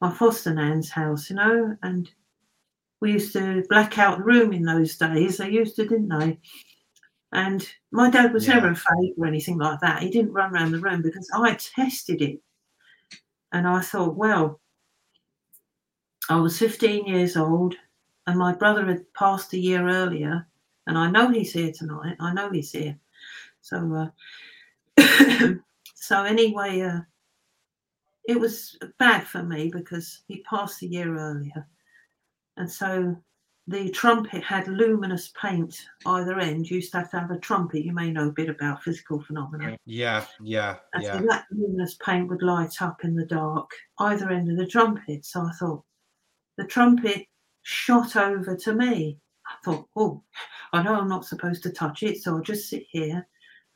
[0.00, 2.10] my foster nan's house, you know, and
[3.00, 5.38] we used to black out the room in those days.
[5.38, 6.38] They used to, didn't they?
[7.34, 8.54] And my dad was yeah.
[8.54, 10.02] never afraid or anything like that.
[10.02, 12.40] He didn't run around the room because I tested it.
[13.52, 14.60] And I thought, well,
[16.30, 17.74] I was 15 years old
[18.26, 20.46] and my brother had passed a year earlier.
[20.86, 22.16] And I know he's here tonight.
[22.20, 22.96] I know he's here.
[23.62, 24.10] So,
[24.96, 25.54] uh,
[25.94, 27.00] so anyway, uh,
[28.28, 31.66] it was bad for me because he passed a year earlier.
[32.56, 33.16] And so
[33.66, 36.68] the trumpet had luminous paint either end.
[36.68, 37.84] You used to have to have a trumpet.
[37.84, 39.70] You may know a bit about physical phenomena.
[39.70, 41.18] Mm, yeah, yeah, and yeah.
[41.18, 45.24] So that luminous paint would light up in the dark either end of the trumpet.
[45.24, 45.82] So I thought
[46.58, 47.26] the trumpet
[47.62, 49.18] shot over to me.
[49.46, 50.22] I thought, oh,
[50.72, 53.26] I know I'm not supposed to touch it, so I'll just sit here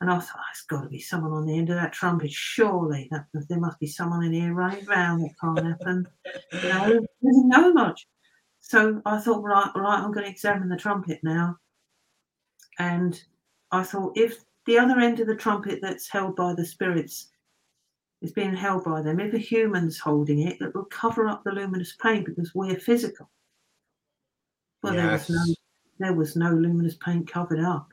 [0.01, 2.31] and I thought, oh, there's got to be someone on the end of that trumpet.
[2.31, 5.21] Surely that there must be someone in here running around.
[5.21, 6.07] That can't happen.
[6.53, 6.87] you know,
[7.23, 8.07] didn't know much.
[8.69, 11.57] So I thought, right, right, I'm going to examine the trumpet now.
[12.77, 13.19] And
[13.71, 17.29] I thought, if the other end of the trumpet that's held by the spirits
[18.21, 19.19] is being held by them.
[19.19, 23.31] If a human's holding it, it will cover up the luminous paint because we're physical.
[24.83, 25.27] Well, Yes.
[25.27, 25.55] there was no
[26.01, 27.91] there was no luminous paint covered up.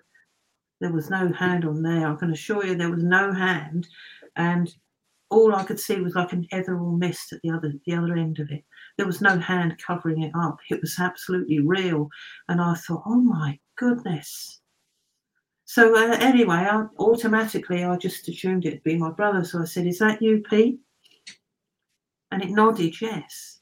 [0.81, 2.07] There was no hand on there.
[2.07, 3.89] I can assure you there was no hand,
[4.37, 4.73] and
[5.31, 8.39] all I could see was like an ethereal mist at the other the other end
[8.39, 8.65] of it.
[8.97, 10.59] There was no hand covering it up.
[10.71, 12.09] It was absolutely real,
[12.49, 14.61] and I thought, oh my goodness.
[15.65, 19.45] So uh, anyway, I automatically I just assumed it'd be my brother.
[19.45, 20.79] So I said, "Is that you, Pete?"
[22.31, 23.61] And it nodded yes.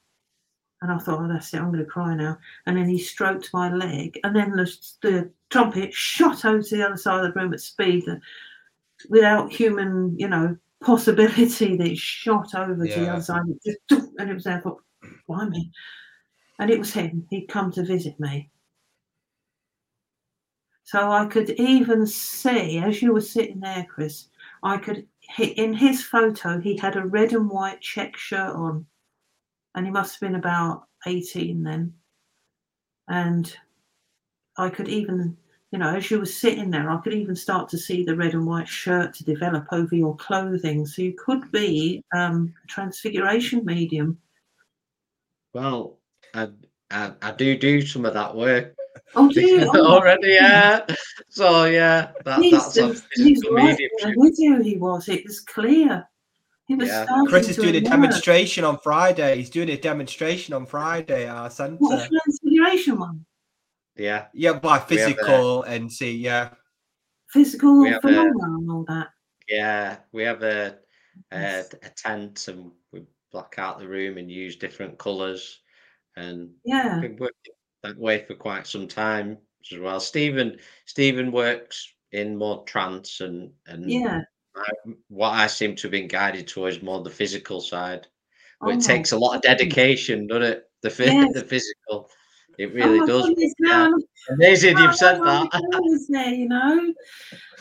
[0.82, 2.36] And I thought, oh, that's it, I'm going to cry now.
[2.66, 6.84] And then he stroked my leg, and then the, the trumpet shot over to the
[6.84, 8.04] other side of the room at speed,
[9.08, 13.42] without human, you know, possibility that it shot over to the other side.
[13.64, 14.82] It just, and it was there, I thought,
[15.26, 15.70] blimey.
[16.58, 17.26] And it was him.
[17.30, 18.50] He'd come to visit me.
[20.84, 24.28] So I could even see, as you were sitting there, Chris,
[24.62, 25.06] I could,
[25.38, 28.86] in his photo, he had a red and white check shirt on
[29.74, 31.92] and he must have been about 18 then.
[33.08, 33.56] And
[34.56, 35.36] I could even,
[35.74, 38.34] you know, as you were sitting there, I could even start to see the red
[38.34, 40.86] and white shirt to develop over your clothing.
[40.86, 44.16] So you could be um, a transfiguration medium.
[45.52, 45.98] Well,
[46.32, 46.50] I,
[46.92, 48.76] I I do do some of that work
[49.16, 49.68] Oh, do you?
[49.74, 50.28] Oh, already.
[50.28, 50.86] Yeah.
[51.28, 54.62] So yeah, that, he's, that's a he's physical right there with you.
[54.62, 55.08] He was.
[55.08, 56.08] It was clear.
[56.68, 57.04] He was Yeah.
[57.26, 57.90] Chris is doing a emerge.
[57.90, 59.38] demonstration on Friday.
[59.38, 62.08] He's doing a demonstration on Friday at our What centre.
[62.08, 63.26] transfiguration one?
[63.96, 64.26] Yeah.
[64.34, 66.50] Yeah, by We have a- physical and see, yeah.
[67.30, 69.08] Physical We phenomena and all that.
[69.48, 70.78] Yeah, we have a
[71.32, 75.60] a, a tent and we black out the room and use different colours
[76.16, 77.00] and Yeah.
[77.00, 77.18] been
[77.82, 79.38] that way for quite some time
[79.70, 80.00] as well.
[80.00, 84.22] Steven Steven works in more trance and and Yeah.
[84.56, 84.70] I,
[85.08, 88.06] what I seem to have been guided towards more the physical side.
[88.60, 90.64] But Oh it my takes a lot of dedication, doesn't it?
[90.82, 91.34] The Yes.
[91.34, 92.08] the physical.
[92.58, 93.26] It Oh really my does.
[93.28, 93.90] goodness, Yeah.
[94.30, 95.62] Amazing Oh, you've said my that.
[95.72, 96.94] God, was there, you know.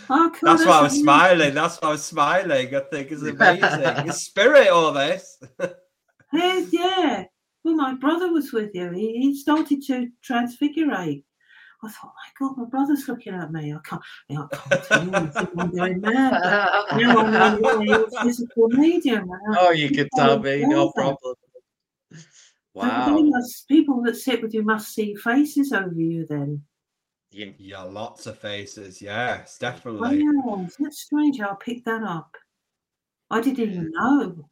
[0.09, 1.53] I could That's why I have- was smiling.
[1.53, 2.75] That's why I was smiling.
[2.75, 4.07] I think it's amazing.
[4.07, 5.41] It's spirit, all this.
[6.31, 7.25] Yes, yeah.
[7.63, 8.91] Well, my brother was with you.
[8.91, 11.23] He, he started to transfigurate.
[11.85, 13.73] I thought, my God, my brother's looking at me.
[13.73, 15.11] I can't, I can't tell you.
[15.15, 16.31] I think I'm going mad.
[16.89, 19.29] But now I'm wondering, a physical medium.
[19.57, 21.35] oh, you could tell me, no problem.
[22.75, 23.15] So Wow.
[23.15, 26.63] they must- people that sit with you must see faces over you then.
[27.31, 29.01] You, Yeah, lots of faces.
[29.01, 30.67] Yes, Wow, definitely.
[30.79, 31.39] that's strange.
[31.39, 32.35] I'll pick that up.
[33.29, 34.49] I didn't even know.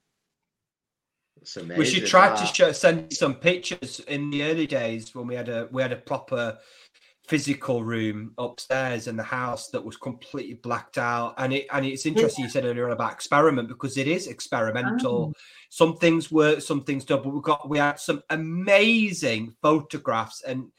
[1.57, 1.77] amazing.
[1.77, 5.49] We should try to show, send some pictures in the early days when we had
[5.49, 6.59] a we had a proper
[7.27, 11.33] physical room upstairs in the house that was completely blacked out.
[11.37, 15.33] And it and it's interesting you said earlier on about experiment because it is experimental.
[15.35, 15.39] Oh.
[15.69, 17.23] Some things work, some things don't.
[17.23, 20.71] But we got we had some amazing photographs and.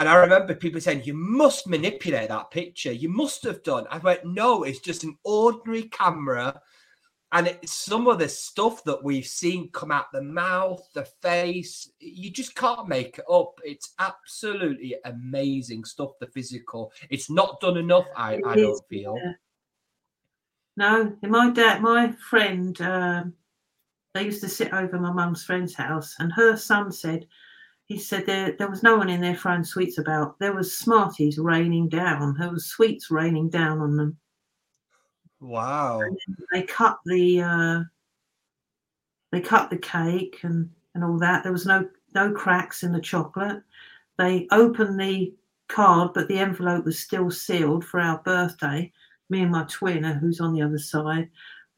[0.00, 2.90] And I remember people saying, "You must manipulate that picture.
[2.90, 6.60] You must have done." I went, "No, it's just an ordinary camera
[7.34, 11.90] and it's some of the stuff that we've seen come out the mouth, the face,
[11.98, 13.60] you just can't make it up.
[13.64, 16.92] It's absolutely amazing stuff, the physical.
[17.10, 19.18] It's not done enough, I, I don't feel.
[19.20, 19.32] yeah.
[20.76, 23.34] No, my dad, my friend, um,
[24.14, 27.26] they used to sit over my mum's friend's house, and her son said,
[27.86, 30.38] he said there there was no one in there throwing sweets about.
[30.38, 32.36] There was Smarties raining down.
[32.38, 34.16] There was sweets raining down on them.
[35.40, 36.02] Wow.
[36.52, 37.80] They cut the uh,
[39.32, 41.42] they cut the cake and and all that.
[41.42, 43.62] There was no no cracks in the chocolate.
[44.18, 45.34] They opened the
[45.68, 48.92] card, but the envelope was still sealed for our birthday.
[49.30, 51.28] Me and my twin, uh, who's on the other side,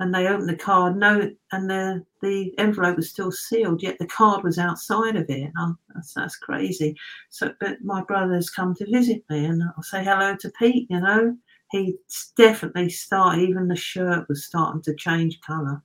[0.01, 0.97] and they opened the card.
[0.97, 3.83] No, and the the envelope was still sealed.
[3.83, 5.51] Yet the card was outside of it.
[5.59, 6.95] Oh, that's that's crazy.
[7.31, 10.89] So, but my brother's come to visit me, and I'll say hello to Pete.
[10.91, 11.37] You know,
[11.71, 11.97] he
[12.37, 13.49] definitely started.
[13.49, 15.83] Even the shirt was starting to change colour.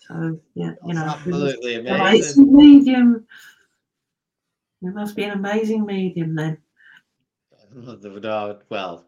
[0.00, 3.26] So yeah, you know, absolutely it was- it's a medium.
[4.82, 6.58] It must be an amazing medium then.
[8.68, 9.06] Well,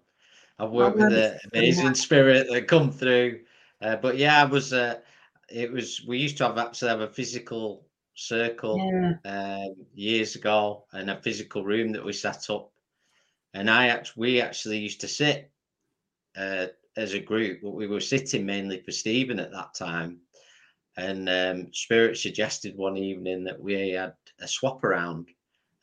[0.59, 3.41] I've worked with an amazing spirit that come through.
[3.83, 4.73] Uh, but yeah, I was.
[4.73, 5.01] Uh,
[5.51, 6.03] it was.
[6.07, 8.79] We used to have actually have a physical circle
[9.25, 12.71] Yeah, um, years ago, and a physical room that we set up.
[13.55, 15.51] And I actually, we actually used to sit
[16.37, 20.19] uh, as a group, but we were sitting mainly for Steven at that time.
[20.97, 25.29] And um, Spirit suggested one evening that we had a swap around,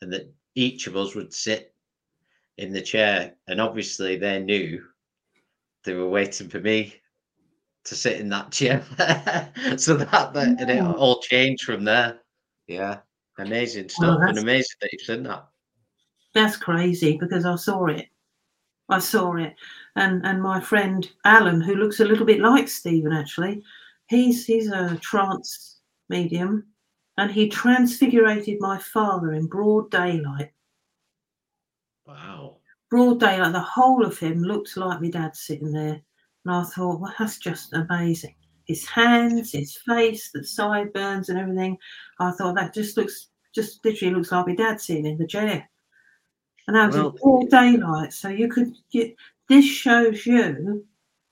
[0.00, 1.74] and that each of us would sit
[2.58, 3.34] in the chair.
[3.48, 4.84] And obviously, they knew
[5.84, 6.94] they were waiting for me
[7.84, 8.84] to sit in that chair.
[9.76, 12.20] so that, that and it all changed from there.
[12.66, 12.98] Yeah,
[13.38, 15.46] amazing stuff, and amazing that you've seen that.
[16.34, 18.08] That's crazy because I saw it.
[18.88, 19.54] I saw it,
[19.96, 23.62] and and my friend Alan, who looks a little bit like Steven, actually,
[24.08, 26.66] he's he's a trance medium,
[27.16, 30.52] and he transfigurated my father in broad daylight.
[32.06, 32.58] Wow.
[32.90, 36.02] Broad daylight, the whole of him looked like my dad sitting there,
[36.44, 38.34] and I thought, well, that's just amazing.
[38.66, 41.78] His hands, his face, the sideburns, and everything.
[42.20, 45.68] I thought that just looks, just literally looks like my dad sitting in the chair.
[46.66, 49.16] And that was Well, in broad daylight, so you could get.
[49.48, 50.86] This shows you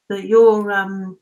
[0.09, 1.19] that your um,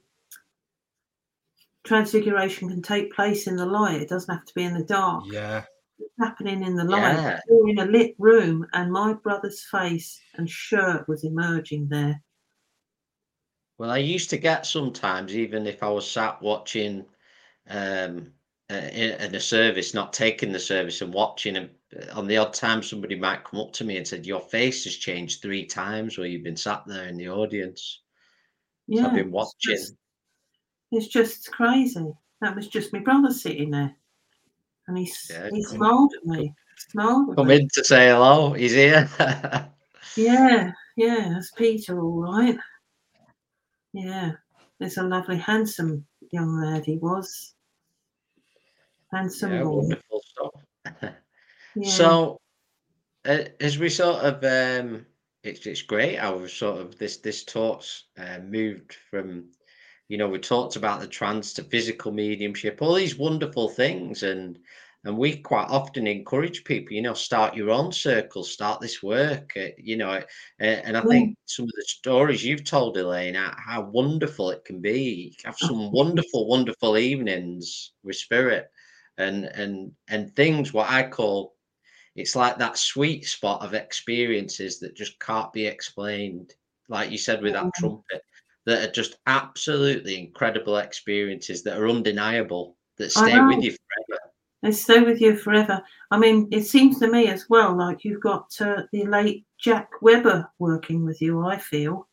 [1.84, 4.00] transfiguration can take place in the light.
[4.00, 5.24] It doesn't have to be in the dark.
[5.30, 5.64] Yeah.
[5.98, 7.14] It's happening in the light.
[7.14, 7.40] Yeah.
[7.48, 12.22] You're in a lit room, and my brother's face and shirt was emerging there.
[13.78, 17.04] Well, I used to get sometimes, even if I was sat watching
[17.68, 18.32] um,
[18.70, 21.70] uh, in, in a service, not taking the service and watching, and
[22.12, 24.96] on the odd time somebody might come up to me and said, "Your face has
[24.96, 28.02] changed three times where you've been sat there in the audience."
[28.92, 29.74] So I've been it's watching.
[29.76, 29.94] just-
[30.90, 32.12] It's just crazy.
[32.40, 33.94] That was just my brother sitting there,
[34.86, 36.54] and he s- Yeah, he smiled at me.
[36.90, 37.56] Smiled at Come me.
[37.56, 38.52] in to say hello.
[38.52, 39.08] He's here.
[40.16, 42.58] Yeah, yeah, that's Peter, all right.
[43.92, 44.32] Yeah,
[44.78, 47.54] there's a lovely, handsome young lad he was.
[49.12, 49.70] Handsome yeah, boy.
[49.76, 50.22] wonderful.
[51.74, 51.88] Yeah.
[51.90, 52.38] So,
[53.24, 55.06] uh, as we sort of, um,
[55.42, 59.50] it's it's great how we've sort of this this talks uh, moved from,
[60.08, 64.58] you know, we talked about the trance to physical mediumship, all these wonderful things, and
[65.04, 69.52] and we quite often encourage people, you know, start your own circle, start this work,
[69.56, 70.22] uh, you know, uh,
[70.60, 74.80] and I think some of the stories you've told Elaine, how, how wonderful it can
[74.80, 75.36] be.
[75.44, 78.70] Have some wonderful, wonderful evenings with spirit,
[79.18, 81.54] and and and things what I call
[82.16, 86.54] it's like that sweet spot of experiences that just can't be explained
[86.88, 87.70] like you said with that Yeah.
[87.76, 88.22] trumpet
[88.64, 94.20] that are just absolutely incredible experiences that are undeniable that stay with you forever
[94.62, 95.80] They stay with you forever.
[96.10, 99.88] I mean, it seems to me as well like you've got uh, the late Jack
[100.02, 101.46] Webber working with you.
[101.46, 102.08] I feel.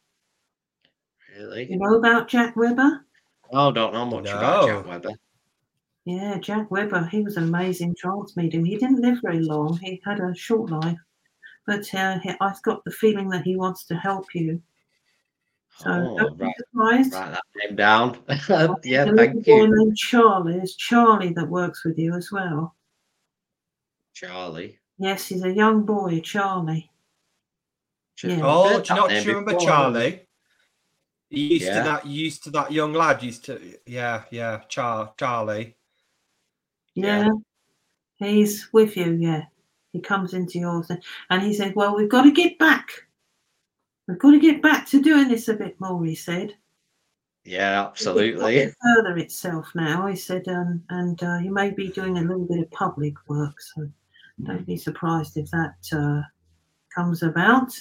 [1.36, 3.06] really You know about Jack Webber?
[3.52, 4.92] oh don't know much about jack No.
[4.92, 5.16] webber
[6.06, 7.06] Yeah, Jack Webber.
[7.12, 8.64] He was an amazing trance medium.
[8.64, 9.78] He didn't live very long.
[9.78, 11.00] He had a short life,
[11.66, 14.62] but uh, he, I've got the feeling that he wants to help you.
[15.78, 17.14] So oh don't be right surprised.
[17.14, 20.56] write that name down yeah There's a thank little boy you named Charlie.
[20.56, 22.76] It's Charlie that works with you as well.
[24.14, 26.90] charlie Yes, he's a young boy, Charlie.
[28.16, 28.40] Ch- Yeah.
[28.42, 29.68] Oh, heard do you not name do you remember before.
[29.68, 30.28] Charlie?
[31.30, 31.80] He used Yeah.
[31.80, 35.76] to that used to that young lad used to yeah, yeah, Char Charlie.
[36.96, 37.26] Yeah.
[37.26, 37.32] Yeah.
[38.28, 39.44] He's with you, yeah.
[39.92, 42.90] He comes into yours and, and he said, Well, we've got to get back.
[44.08, 46.54] We've got to get back to doing this a bit more, he said.
[47.44, 50.08] yeah absolutely to further itself now.
[50.08, 53.60] He said, um, and uh, he may be doing a little bit of public work,
[53.62, 53.90] so
[54.44, 56.22] don't be surprised if that uh,
[56.94, 57.72] comes about.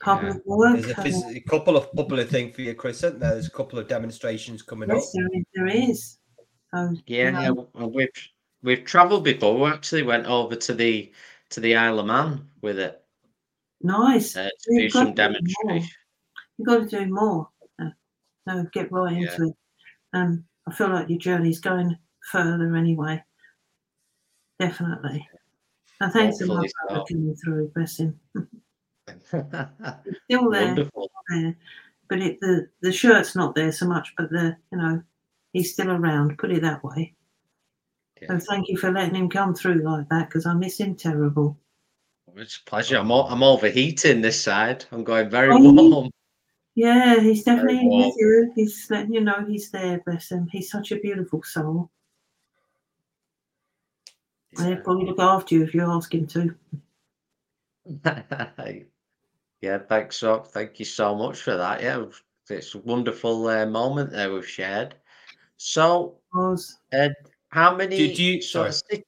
[0.00, 0.80] Public work.
[0.80, 3.34] There's a, uh, a couple of public thing for you, Chris, isn't there?
[3.34, 4.96] There's a couple of demonstrations coming up.
[4.96, 5.44] yes, is.
[5.54, 6.18] There is.
[6.74, 8.08] So, you Yeah, we've
[8.62, 9.58] we've travelled before.
[9.58, 11.12] We actually went over to the
[11.50, 13.02] to the Isle of Man with it
[13.82, 14.36] nice.
[14.36, 15.68] uh, to We've do some got to do more.
[15.68, 15.90] demonstration.
[16.58, 17.48] You've got to do more.
[17.80, 17.90] Uh,
[18.46, 19.30] no, get right Yeah.
[19.32, 19.56] into it.
[20.14, 21.96] Um, I feel like your journey's going
[22.30, 23.22] further anyway.
[24.58, 25.28] Definitely.
[26.00, 27.04] And thanks a lot for so.
[27.08, 28.18] coming through, bless him.
[29.26, 31.10] Still there, Wonderful.
[31.28, 31.56] there,
[32.08, 34.12] but it, the the shirt's not there so much.
[34.16, 35.02] But the you know
[35.52, 36.38] he's still around.
[36.38, 37.14] Put it that way.
[38.20, 38.38] Yeah.
[38.38, 41.58] So thank you for letting him come through like that because I miss him terrible.
[42.36, 42.96] It's a pleasure.
[42.96, 44.84] I'm o- I'm overheating this side.
[44.92, 46.10] I'm going very Oh, warm.
[46.74, 48.52] Yeah, he's definitely with you.
[48.54, 50.00] He's letting you know he's there.
[50.06, 50.48] Bless him.
[50.50, 51.90] He's such a beautiful soul.
[54.56, 56.54] And he'll probably look after you if you ask him to.
[59.60, 61.82] yeah, thanks so thank you so much for that.
[61.82, 62.04] Yeah,
[62.48, 64.94] it's a wonderful uh, moment there we've shared.
[65.64, 67.10] So, Was uh,
[67.50, 67.96] how many?
[67.96, 69.06] Did you- sort of sit-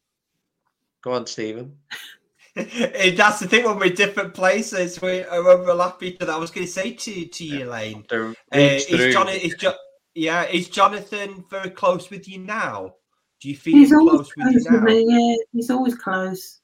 [1.03, 1.77] Go on, Steven.
[2.55, 6.33] That's the thing when we're different places, we are overlap each other.
[6.33, 9.29] I was going to say to to you, Elaine, The uh, is through.
[9.31, 9.75] Is jo-
[10.15, 12.95] yeah, is Jonathon very close with you now?
[13.41, 14.87] Do you feel he's him always close with you close with now?
[14.87, 15.05] me.
[15.09, 16.61] Yeah, he's always close.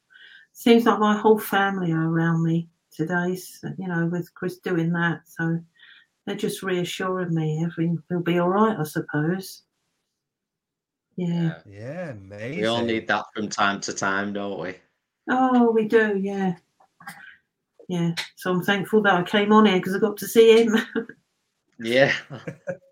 [0.53, 3.33] Seems like my whole family are around me today.
[3.33, 5.59] s- You know, with Chris doing that, so
[6.25, 9.63] they're just reassuring me everything will be all right, I suppose.
[11.21, 11.59] Yeah.
[11.67, 12.63] Yeah, amazing.
[12.63, 14.77] We all need that from time to time, don't we?
[15.29, 16.17] Oh, we do.
[16.17, 16.55] Yeah.
[17.91, 18.15] Yeah.
[18.37, 20.79] So I'm thankful that I came on here because I got to see him.
[21.83, 22.13] Yeah.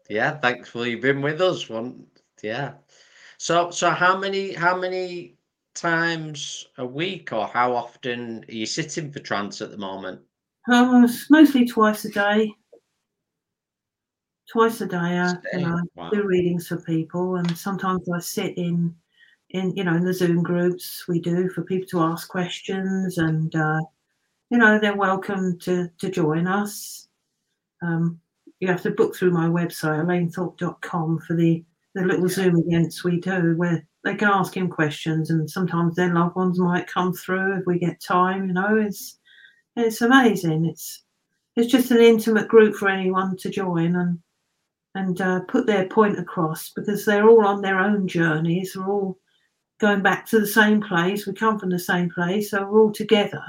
[0.09, 1.69] yeah, thankful you've been with us.
[1.69, 2.07] One
[2.43, 2.73] yeah.
[3.37, 5.37] So so how many how many
[5.75, 10.23] times a week or how often are you sitting for trance at the moment?
[10.67, 12.55] Uh, oh, it's mostly twice a day.
[14.51, 16.11] Twice a day, I, you know, Wow.
[16.11, 18.95] do readings for people, and sometimes I sit in,
[19.51, 23.55] in you know, in the Zoom groups we do for people to ask questions, and
[23.55, 23.81] uh,
[24.51, 27.09] you know, they're welcome to to join us.
[27.83, 28.21] Um,
[28.61, 31.63] you have to book through my website, elainethorpe.com, for the
[31.95, 36.15] the little Zoom events we do where they can ask him questions, and sometimes their
[36.15, 38.47] loved ones might come through if we get time.
[38.47, 39.19] You know, it's
[39.77, 40.65] it's amazing.
[40.65, 41.03] It's
[41.57, 44.19] it's just an intimate group for anyone to join and
[44.99, 48.77] and uh, put their point across because they're all on their own journeys.
[48.77, 49.19] We're all
[49.79, 51.25] going back to the same place.
[51.25, 53.43] We come from the same place, so we're all together.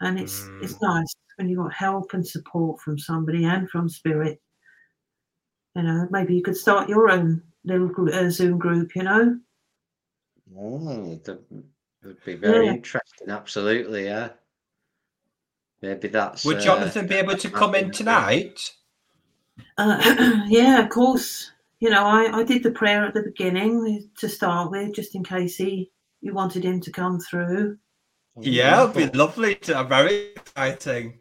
[0.00, 4.40] And it's it's nice when you've got help and support from somebody and from spirit.
[5.76, 8.96] You know, maybe you could start your own little gr- uh, Zoom group.
[8.96, 9.38] You know,
[10.58, 11.40] Oh, that
[12.04, 12.72] would be very Yeah.
[12.72, 13.28] interesting.
[13.28, 14.30] Absolutely, yeah.
[15.82, 16.44] Maybe that's.
[16.44, 18.72] Would uh, Jonathon be able to come in tonight?
[19.78, 21.50] Uh, yeah, of course.
[21.80, 25.24] You know, I, I did the prayer at the beginning to start with, just in
[25.24, 25.90] case he
[26.20, 27.76] you wanted him to come through.
[28.40, 29.56] Yeah, it'd be lovely.
[29.56, 31.18] To, very exciting.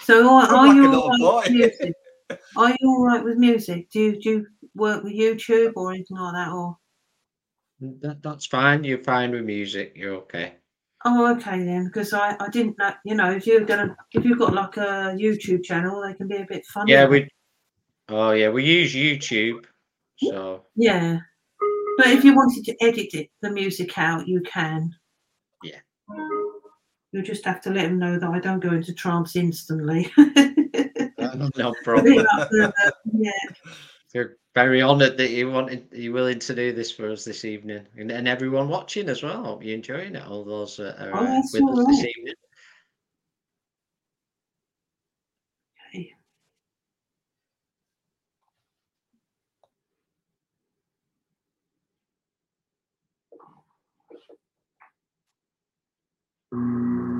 [0.00, 1.42] So are, are like you all right boy.
[1.42, 1.94] with music?
[2.56, 3.90] Are you all right with music?
[3.90, 4.46] Do you, do you
[4.76, 6.52] work with YouTube or anything like that?
[6.52, 6.78] Or
[7.80, 8.84] That, that's fine.
[8.84, 9.94] You're fine with music.
[9.96, 10.54] You're okay.
[11.04, 12.92] Oh, okay then, because I, I didn't know.
[13.04, 16.36] You know, if you're gonna if you've got like a YouTube channel, they can be
[16.36, 16.92] a bit funny.
[16.92, 17.28] Yeah, we.
[18.08, 19.64] Oh yeah, we use YouTube.
[20.18, 21.18] So Yeah,
[21.96, 24.94] but if you wanted to edit it, the music out, you can.
[25.62, 25.78] Yeah.
[27.12, 30.10] You'll just have to let them know that I don't go into trance instantly.
[30.16, 32.04] no problem.
[32.04, 32.72] bit like the-
[33.12, 33.30] yeah,
[34.14, 37.86] We're very honoured that you wanted you willing to do this for us this evening,
[37.96, 39.44] and, and everyone watching as well.
[39.44, 40.26] Hope you're enjoying it.
[40.26, 41.86] All those that are oh, uh, with us right.
[41.88, 42.34] this evening.
[56.52, 57.19] Mm.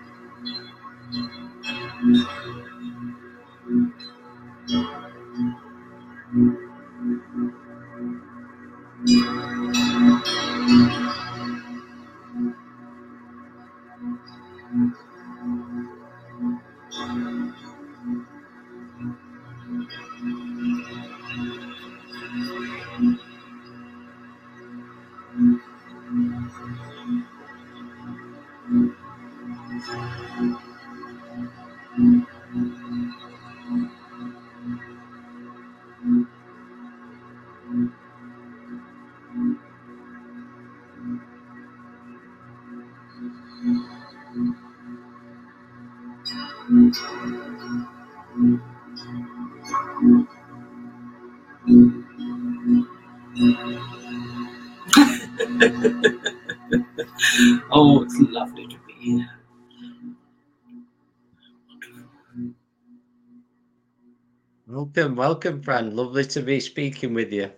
[65.01, 65.95] Welcome, welcome, Fran.
[65.95, 67.49] Lovely to be speaking with you.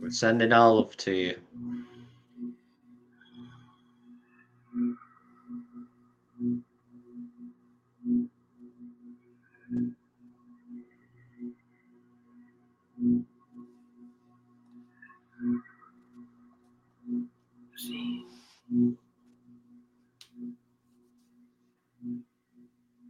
[0.00, 1.36] We're sending all love to you.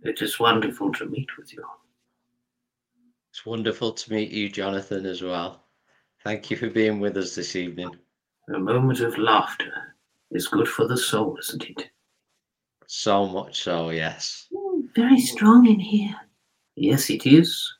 [0.05, 1.64] It is wonderful to meet with you.
[3.30, 5.64] It's wonderful to meet you, Jonathon, as well.
[6.22, 7.96] Thank you for being with us this evening.
[8.55, 9.94] A moment of laughter
[10.30, 11.88] is good for the soul, isn't it?
[12.86, 14.46] So much so, yes.
[14.94, 16.14] Very strong in here.
[16.76, 17.74] Yes, it is.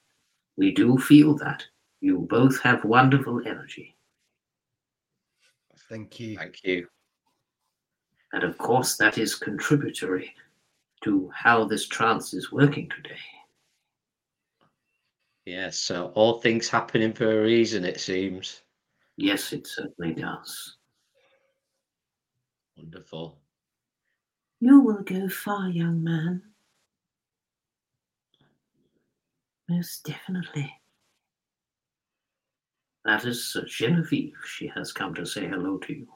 [0.57, 1.63] We do feel that.
[2.01, 3.97] You both have wonderful energy.
[5.91, 6.39] Thank you.
[6.39, 6.89] Thank you.
[8.33, 10.35] And of course, that is contributory
[11.05, 13.19] to how this trance is working today.
[15.47, 18.63] Yes, so all things happening for a reason, it seems.
[19.17, 20.77] Yes, it certainly does.
[22.77, 23.39] Wonderful.
[24.61, 26.43] You will go far, young man.
[29.69, 30.73] Most definitely.
[33.05, 34.35] That is Jenavieve.
[34.47, 36.07] She has come to say hello to you.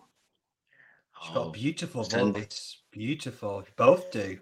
[1.22, 2.78] She's got Oh, a beautiful oh, send- voice.
[2.90, 3.58] Beautiful.
[3.66, 4.38] You both do.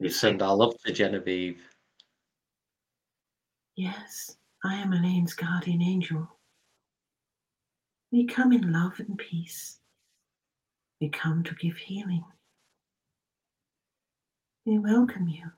[0.00, 1.60] You we send our love to Jenavieve.
[3.76, 4.34] Yes,
[4.64, 6.26] I am Elaine's guardian angel.
[8.10, 9.78] We come in love and peace.
[11.02, 12.24] We come to give healing.
[14.64, 15.50] We welcome you.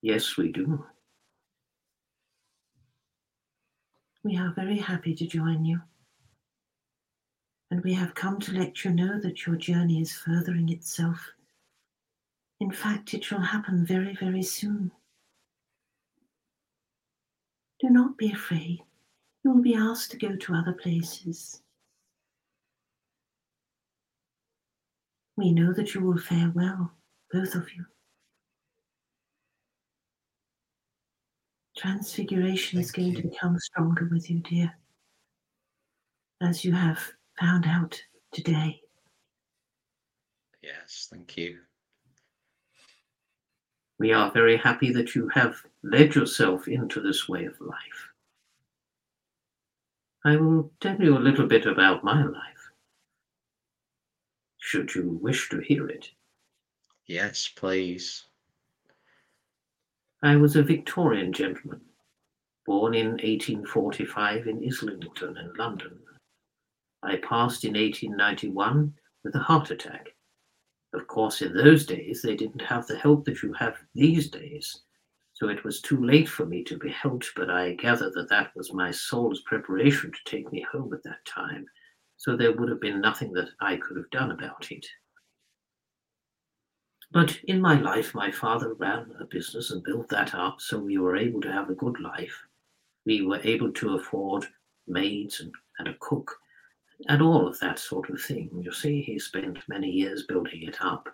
[0.00, 0.86] yes, we do.
[4.24, 5.78] We are very happy to join you.
[7.70, 11.20] And we have come to let you know that your journey is furthering itself.
[12.60, 14.92] In fact, it shall happen very, very soon.
[17.80, 18.82] Do not be afraid.
[19.42, 21.62] You will be asked to go to other places.
[25.36, 26.92] We know that you will fare well,
[27.32, 27.86] both of you.
[31.78, 34.76] Transfiguration is Thank going to become stronger with you, dear,
[36.42, 37.00] as you have
[37.38, 37.98] found out
[38.32, 38.82] today.
[40.62, 41.60] Yes, thank you.
[44.00, 48.08] We are very happy that you have led yourself into this way of life.
[50.24, 52.70] I will tell you a little bit about my life,
[54.58, 56.10] should you wish to hear it.
[57.08, 58.24] Yes, please.
[60.22, 61.82] I was a Victorian gentleman,
[62.64, 65.98] born in 1845 in Islington in London.
[67.02, 68.94] I passed in 1891
[69.24, 70.14] with a heart attack.
[70.92, 74.82] Of course, in those days, they didn't have the help that you have these days,
[75.32, 78.54] so it was too late for me to be helped, but I gather that that
[78.56, 81.66] was my soul's preparation to take me home at that time,
[82.16, 84.86] so there would have been nothing that I could have done about it.
[87.12, 90.98] But in my life, my father ran a business and built that up, so we
[90.98, 92.36] were able to have a good life.
[93.06, 94.46] We were able to afford
[94.86, 96.36] maids and, and a cook
[97.08, 98.50] and all of that sort of thing.
[98.62, 101.08] You see, he spent many years building it up.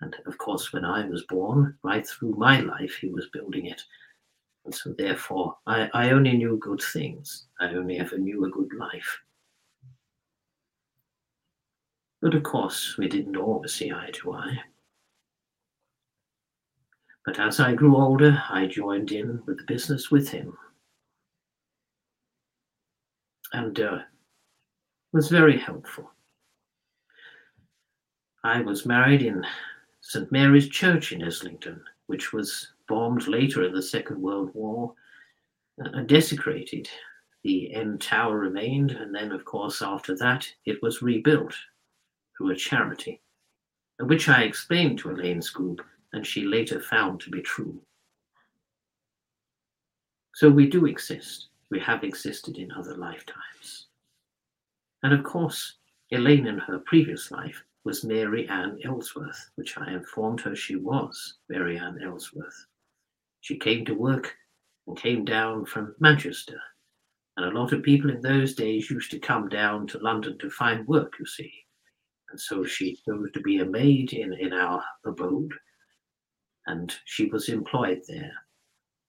[0.00, 3.82] And of course, when I was born, right through my life, he was building it.
[4.64, 7.46] And so, therefore, I, I only knew good things.
[7.60, 9.18] I only ever knew a good life.
[12.20, 14.58] But of course, we didn't always see eye to eye.
[17.24, 20.56] But as I grew older, I joined in with the business with him.
[23.52, 23.98] and uh,
[25.12, 26.10] was very helpful.
[28.44, 29.44] I was married in
[30.00, 30.30] St.
[30.30, 34.94] Mary's Church in Islington, which was bombed later in the Second World War
[35.84, 36.88] uh, and desecrated.
[37.42, 41.54] The end tower remained, and then, of course, after that, it was rebuilt
[42.36, 43.20] through a charity,
[44.00, 47.80] which I explained to Elaine's group, and she later found to be true.
[50.34, 51.48] So we do exist.
[51.70, 53.87] We have existed in other lifetimes.
[55.02, 55.76] And of course,
[56.10, 61.38] Elaine in her previous life was Mary Ann Ellsworth, which I informed her she was
[61.48, 62.66] Mary Ann Ellsworth.
[63.40, 64.34] She came to work
[64.86, 66.60] and came down from Manchester.
[67.36, 70.50] And a lot of people in those days used to come down to London to
[70.50, 71.52] find work, you see.
[72.30, 75.52] And so she chose to be a maid in, in our abode,
[76.66, 78.32] and she was employed there.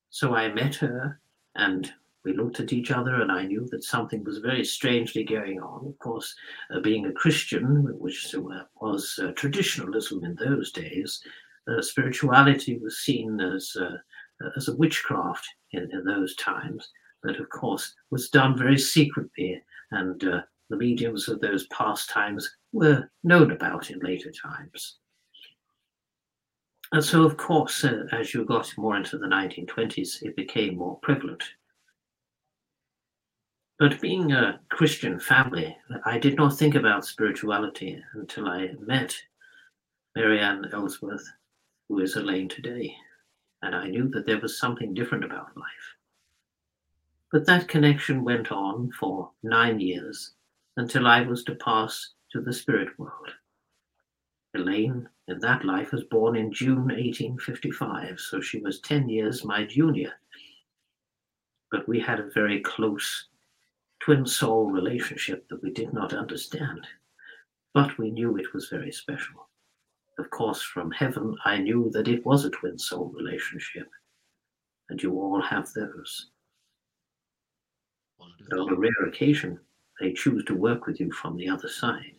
[0.09, 1.19] So I met her
[1.55, 1.91] and
[2.25, 5.87] we looked at each other, and I knew that something was very strangely going on.
[5.87, 6.35] Of course,
[6.73, 11.21] uh, being a Christian, which uh, was uh, traditionalism in those days,
[11.67, 13.97] uh, spirituality was seen as uh,
[14.55, 16.89] as a witchcraft in, in, those times.
[17.23, 19.61] But of course, was done very secretly,
[19.91, 24.97] and uh, the mediums of those past times were known about in later times.
[26.91, 31.43] And so, of course, as you got more into the 1920s, it became more prevalent.
[33.79, 39.15] But being a Christian family, I did not think about spirituality until I met
[40.17, 41.25] Mary Ann Ellsworth,
[41.87, 42.93] who is Elaine today.
[43.61, 45.95] And I knew that there was something different about life.
[47.31, 50.33] But that connection went on for nine years
[50.75, 53.29] until I was to pass to the spirit world.
[54.55, 59.63] Elaine, in that life, was born in June 1855, so she was 10 years my
[59.63, 60.11] junior.
[61.71, 63.27] But we had a very close
[63.99, 66.87] twin soul relationship that we did not understand,
[67.73, 69.49] but we knew it was very special.
[70.17, 73.87] Of course, from heaven, I knew that it was a twin soul relationship,
[74.89, 76.31] and you all have those.
[78.49, 79.59] But on a rare occasion,
[79.99, 82.15] they choose to work with you from the other side.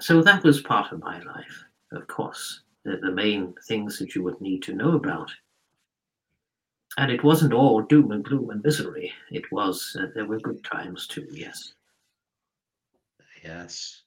[0.00, 2.60] So that was part of my life, of course.
[2.84, 5.30] The, the main things that you would need to know about.
[6.98, 9.12] And it wasn't all doom and gloom and misery.
[9.30, 11.74] It was, uh, there were good times too, yes.
[13.44, 14.02] Yes.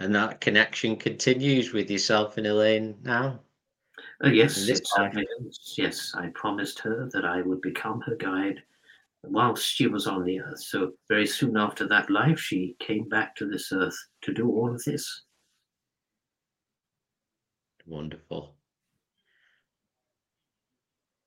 [0.00, 3.40] And that connection continues with yourself and Elaine now?
[4.22, 4.68] Uh, yes,
[5.78, 6.14] yes.
[6.14, 8.62] I promised her that I would become her guide
[9.22, 10.62] whilst she was on the earth.
[10.62, 14.74] So very soon after that life, she came back to this earth to do all
[14.74, 15.22] of this.
[17.86, 18.55] Wonderful.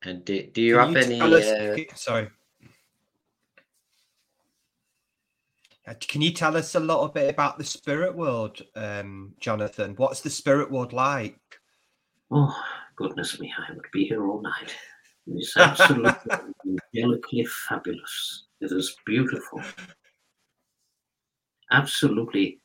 [0.04, 1.36] And do, do you Can have you any?
[1.36, 1.96] Us, uh...
[1.96, 2.30] Sorry.
[5.88, 9.96] Uh, can you tell us a little bit about the spirit world, um, Jonathon?
[9.96, 11.40] What's the spirit world like?
[12.32, 12.56] Oh,
[12.96, 14.76] goodness me, I would be here all night.
[15.26, 16.12] It's absolutely
[16.96, 18.46] angelically fabulous.
[18.62, 19.62] It is beautiful.
[21.72, 22.59] Absolutely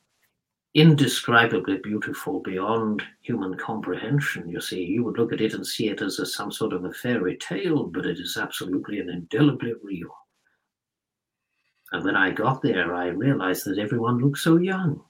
[0.75, 4.49] indescribably beautiful beyond human comprehension.
[4.49, 6.83] You see, you would look at it and see it as a, some sort of
[6.83, 10.13] a fairy tale, but it is absolutely and indelibly real.
[11.93, 15.01] And when I got there, I realized that everyone looked so young.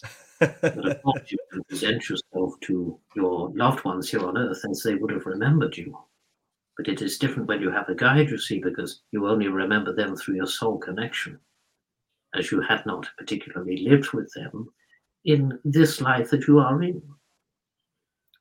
[0.40, 4.82] but of course, you can present yourself to your loved ones here on earth as
[4.82, 5.96] they would have remembered you.
[6.76, 9.94] But it is different when you have a guide, you see, because you only remember
[9.94, 11.40] them through your soul connection
[12.34, 14.68] as you had not particularly lived with them
[15.24, 17.02] in this life that you are in.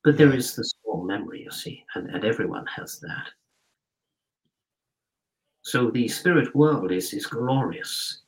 [0.03, 3.29] But there is the small memory, you see, and, and everyone has that.
[5.61, 8.21] So the spirit world is, is glorious.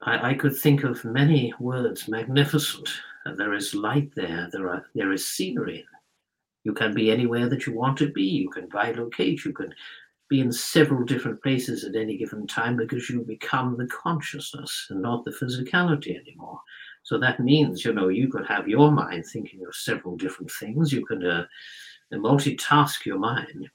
[0.00, 2.88] I, I could think of many words magnificent.
[3.36, 5.84] There is light there, there, are, there is scenery.
[6.64, 8.22] You can be anywhere that you want to be.
[8.22, 9.44] You can bilocate.
[9.44, 9.74] You can
[10.32, 15.02] be in several different places at any given time because you become the consciousness and
[15.02, 16.58] not the physicality anymore.
[17.02, 20.90] So that means, you know, you could have your mind thinking of several different things.
[20.90, 21.44] You can uh,
[22.14, 23.68] multitask your mind,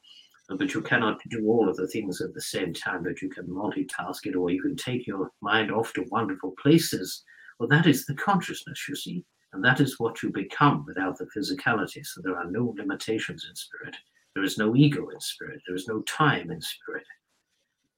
[0.49, 3.03] but you cannot do all of the things at the same time.
[3.03, 7.23] But you can multitask it, or you can take your mind off to wonderful places.
[7.59, 11.27] Well, that is the consciousness, you see, and that is what you become without the
[11.35, 12.03] physicality.
[12.03, 13.95] So there are no limitations in spirit.
[14.37, 15.63] There is no ego in spirit.
[15.65, 17.07] There is no time in spirit.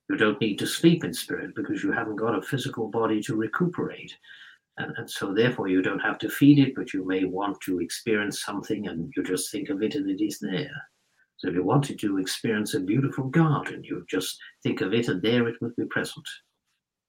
[0.09, 3.35] You don't need to sleep in spirit because you haven't got a physical body to
[3.35, 4.15] recuperate.
[4.77, 7.81] And, and so, therefore, you don't have to feed it, but you may want to
[7.81, 10.71] experience something and you just think of it and it is there.
[11.35, 15.21] So if you wanted to experience a beautiful garden, you just think of it and
[15.21, 16.25] there it would be present.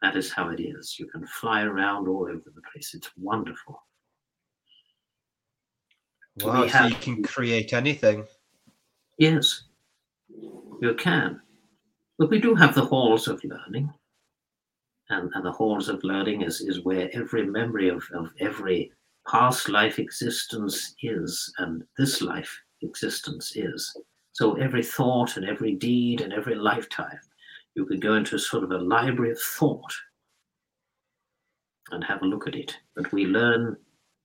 [0.02, 0.96] That is how it is.
[0.98, 2.94] You can fly around all over the place.
[2.94, 3.80] It's wonderful.
[6.40, 8.26] Wow, so you can create anything.
[9.20, 9.64] Yes,
[10.80, 11.42] you can.
[12.18, 13.92] But we do have the halls of learning.
[15.10, 18.90] And, and the halls of learning is, is where every memory of, of every
[19.28, 22.50] past life existence is, and this life
[22.80, 23.94] existence is.
[24.32, 27.20] So every thought and every deed and every lifetime,
[27.74, 29.94] you could go into sort of a library of thought
[31.90, 32.74] and have a look at it.
[32.96, 33.76] But we learn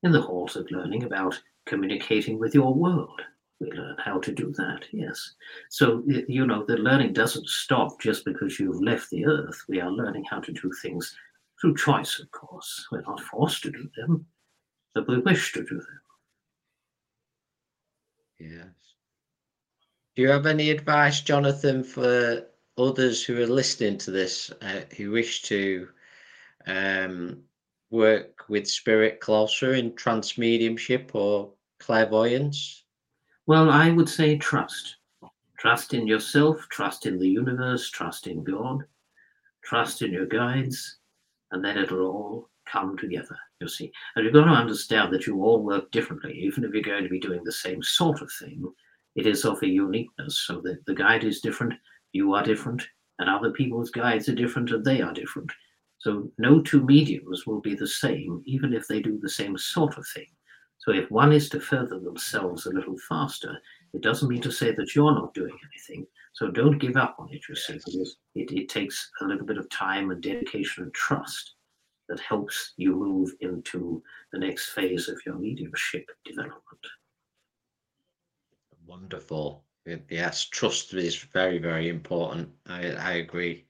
[0.04, 3.22] in the halls of learning about communicating with your world.
[3.60, 5.36] We learn how to do that, yes.
[5.70, 9.64] So, you know, the learning doesn't stop just because you've left the earth.
[9.70, 11.16] We are learning how to do things
[11.62, 12.88] through choice, of course.
[12.91, 14.26] We're not forced to do them,
[14.93, 16.01] but we wish to do them.
[18.39, 18.68] Yes.
[20.16, 22.45] Do you have any advice, Jonathon, for
[22.78, 25.88] others who are listening to this uh, who wish to
[26.68, 27.43] um,
[27.89, 32.85] work with spirit closer in trance mediumship or clairvoyance?
[33.48, 34.96] Well, I would say trust.
[35.60, 38.84] Trust in yourself, trust in the universe, trust in God,
[39.64, 40.98] trust in your guides,
[41.52, 43.91] and then it'll all come together, you see.
[44.16, 47.10] And you've got to understand that you all work differently, even if you're going to
[47.10, 48.66] be doing the same sort of thing.
[49.16, 50.43] It is of a uniqueness.
[50.48, 51.74] So the, the guide is different,
[52.14, 52.84] you are different,
[53.20, 55.52] and other people's guides are different, and they are different.
[56.00, 59.98] So no two mediums will be the same, even if they do the same sort
[59.98, 60.28] of thing.
[60.86, 63.58] So if one is to further themselves a little faster,
[63.94, 66.06] it doesn't mean to say that you're not doing anything.
[66.34, 69.58] So don't give up on it, you see, because it, it takes a little bit
[69.58, 71.56] of time and dedication and trust
[72.08, 76.86] that helps you move into the next phase of your mediumship development.
[78.86, 79.64] Wonderful.
[80.12, 82.50] Yes, trust is very, very important.
[82.68, 83.66] I, I agree.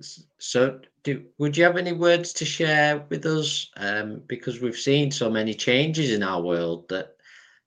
[0.00, 3.70] So, do would you have any words to share with us?
[3.76, 7.16] Um, because we've seen so many changes in our world that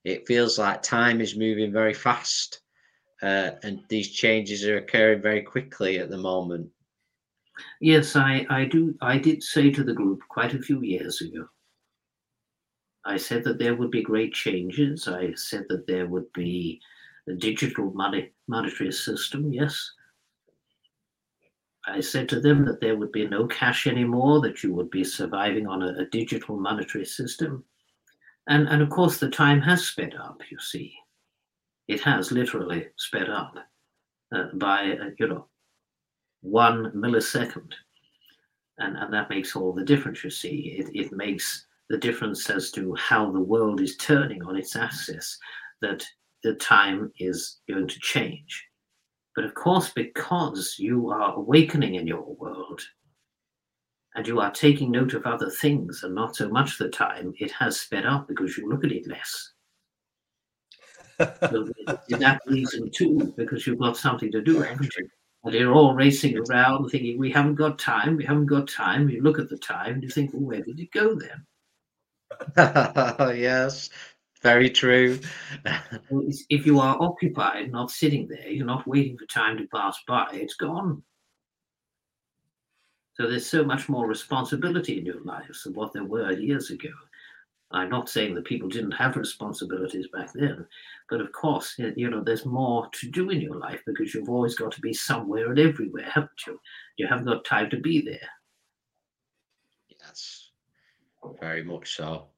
[0.04, 2.62] it feels like time is moving very fast,
[3.22, 6.70] uh, and these changes are occurring very quickly at the moment.
[7.80, 8.96] Yes, I, I do.
[9.02, 11.48] I did say to the group quite a few years ago.
[13.06, 15.08] I said that there would be great changes.
[15.08, 16.82] I said that there would be
[17.28, 19.52] a digital money monetary system.
[19.54, 19.92] Yes,
[21.88, 25.04] I said to them that there would be no cash anymore, that you would be
[25.04, 27.64] surviving on a, a digital monetary system.
[28.48, 30.94] And, and of course, the time has sped up, you see.
[31.88, 33.56] It has literally sped up
[34.36, 35.48] uh, by, uh, you know,
[36.42, 37.72] one millisecond.
[38.80, 40.78] And, and that makes all the difference, you see.
[40.78, 45.40] It, it makes the difference as to how the world is turning on its axis,
[45.82, 46.06] that
[46.44, 48.67] the time is going to change.
[49.38, 52.82] But of course, because you are awakening in your world
[54.16, 57.52] and you are taking note of other things and not so much the time, it
[57.52, 59.52] has sped up because you look at it less.
[61.52, 61.70] so
[62.10, 65.08] in that reason too, because you've got something to do, haven't you?
[65.44, 69.08] And you're all racing around thinking, we haven't got time, we haven't got time.
[69.08, 71.46] You look at the time and you think, well, where did it go then?
[73.38, 73.92] yes,
[74.42, 75.20] very true.
[76.50, 80.28] if you are occupied, not sitting there, you're not waiting for time to pass by,
[80.34, 81.04] it's gone.
[83.16, 86.90] So there's so much more responsibility in your lives than what there were years ago.
[87.72, 90.66] I'm not saying that people didn't have responsibilities back then,
[91.10, 94.56] but of course, you know, there's more to do in your life because you've always
[94.56, 96.60] got to be somewhere and everywhere, haven't you?
[96.98, 98.30] You haven't got time to be there.
[99.90, 100.52] Yes,
[101.42, 102.30] very much so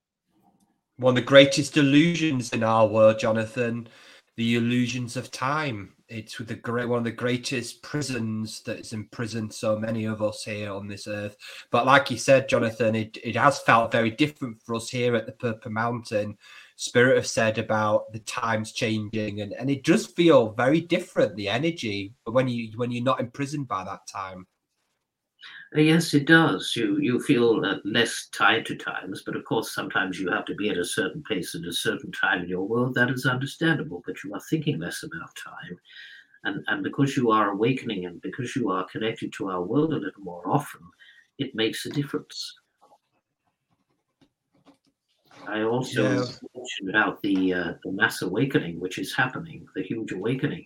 [1.00, 3.88] one of the greatest illusions in our world, Jonathon,
[4.36, 5.94] the illusions of time.
[6.10, 10.22] It's with the great one of the greatest prisons that has imprisoned so many of
[10.22, 11.38] us here on this earth.
[11.72, 15.26] But like you said, Jonathon, it, it has felt very different for us here at
[15.26, 16.38] the Purple Mountain.
[16.76, 21.48] Spirit have said about the times changing, and, and it does feel very different, the
[21.48, 24.48] energy when you when you're not imprisoned by that time.
[25.76, 26.76] Yes, it does.
[26.76, 30.56] You you feel uh, less tied to times, but of course, sometimes you have to
[30.56, 32.96] be at a certain place at a certain time in your world.
[32.96, 35.80] That is understandable, but you are thinking less about time,
[36.44, 39.98] and and because you are awakening and because you are connected to our world a
[39.98, 40.82] little more often,
[41.38, 42.56] it makes a difference.
[45.48, 46.26] I also yeah.
[46.56, 50.66] mentioned about the uh, the mass awakening, which is happening, the huge awakening,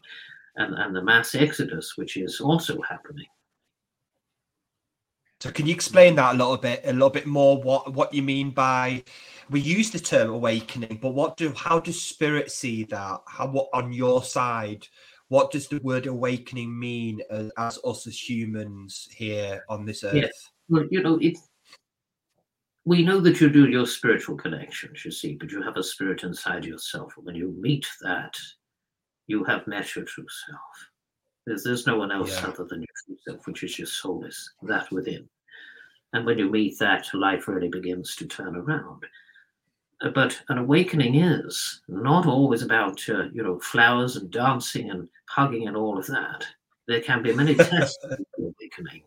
[0.56, 3.28] and and the mass exodus, which is also happening.
[5.44, 7.62] So can you explain that a little bit, a little bit more?
[7.62, 9.04] What what you mean by
[9.50, 13.20] we use the term awakening, but what do how does spirit see that?
[13.28, 14.88] How what on your side?
[15.28, 20.16] What does the word awakening mean as, as us as humans here on this earth?
[20.16, 20.28] Yeah.
[20.70, 21.38] Well, you know, it.
[22.86, 26.24] We know that you do your spiritual connections, you see, but you have a spirit
[26.24, 27.16] inside yourself.
[27.18, 28.34] When you meet that,
[29.28, 30.89] you have met your true self.
[31.46, 32.48] There's, there's no one else Yeah.
[32.48, 35.28] other than your true self, which is your soul, is that within.
[36.14, 39.03] And when you meet that, life really begins to turn around.
[40.01, 45.09] Uh, But an awakening is not always about, uh, you know, flowers and dancing and
[45.26, 46.45] hugging and all of that.
[46.88, 49.03] There can be many tests of awakening.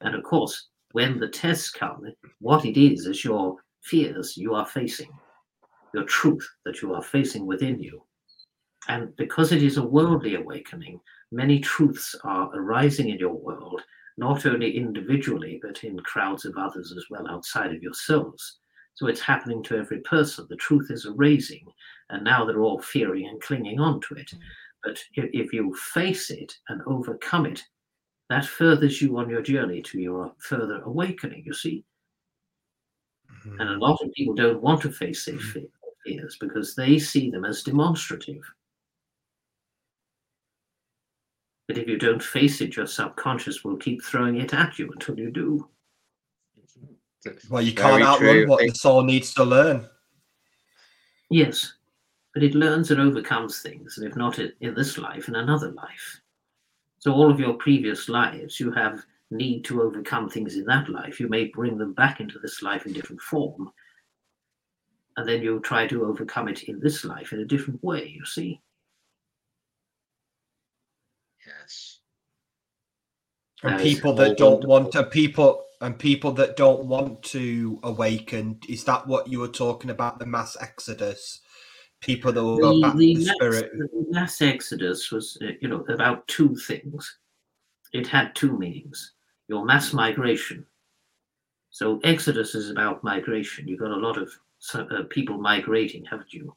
[0.00, 2.04] And of course, when the tests come,
[2.40, 5.10] what it is is your fears you are facing,
[5.94, 8.02] your truth that you are facing within you.
[8.88, 11.00] And because it is a worldly awakening,
[11.30, 13.82] many truths are arising in your world,
[14.18, 18.58] not only individually, but in crowds of others as well outside of yourselves.
[18.94, 20.46] So it's happening to every person.
[20.50, 21.64] The truth is arising,
[22.10, 24.30] and now they're all fearing and clinging on to it.
[24.84, 27.62] But if, you face it and overcome it,
[28.28, 31.84] that furthers you on your journey to your further awakening, you see.
[33.44, 33.60] Mhm.
[33.60, 35.70] And a lot of people don't want to face their fe-
[36.04, 38.42] fears because they see them as demonstrative.
[41.68, 45.18] But if you don't face it, your subconscious will keep throwing it at you until
[45.18, 45.68] you do.
[47.50, 48.48] Well, you Very can't outrun true.
[48.48, 49.86] what the soul needs to learn.
[51.30, 51.74] Yes,
[52.32, 55.72] but it learns and overcomes things, and if not in in this life, in another
[55.72, 56.20] life.
[57.00, 61.20] So all of your previous lives, you have need to overcome things in that life.
[61.20, 63.70] You may bring them back into this life in different form,
[65.18, 68.08] and then you try to overcome it in this life in a different way.
[68.08, 68.62] You see.
[71.48, 72.00] Yes.
[73.62, 77.78] And That is people that don't want to people and people that don't want to
[77.82, 80.18] awaken, is that what you were talking about?
[80.18, 81.40] The mass exodus?
[82.00, 83.72] People that will go the, back the to the mass, spirit.
[83.72, 87.18] the mass exodus was, uh, you know, about two things.
[87.92, 89.14] It had two meanings.
[89.48, 90.66] Your mass migration.
[91.70, 93.66] So exodus is about migration.
[93.68, 94.30] You've got a lot of
[94.74, 96.54] uh, people migrating, haven't you?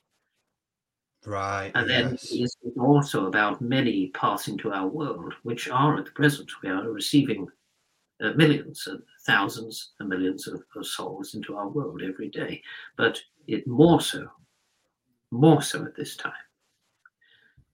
[1.26, 1.72] Right.
[1.76, 2.32] And then yes.
[2.32, 6.50] it's also about many passing to our world, which are at the present.
[6.64, 7.48] We are receiving
[8.22, 12.62] uh, millions and thousands and millions of, of souls into our world every day,
[12.98, 14.28] but it more so,
[15.32, 16.34] more so at this time.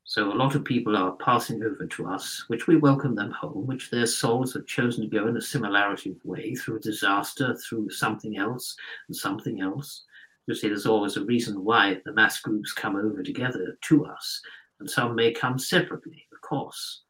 [0.04, 3.68] So a lot of people are passing over to us, which we welcome them home,
[3.68, 7.56] which their souls have chosen to go in a similarity of way through a disaster,
[7.56, 8.78] through something else,
[9.10, 10.06] and something else.
[10.48, 14.42] You see, there's always a reason why the mass groups come over together to us,
[14.80, 17.04] and some may come separately, of course.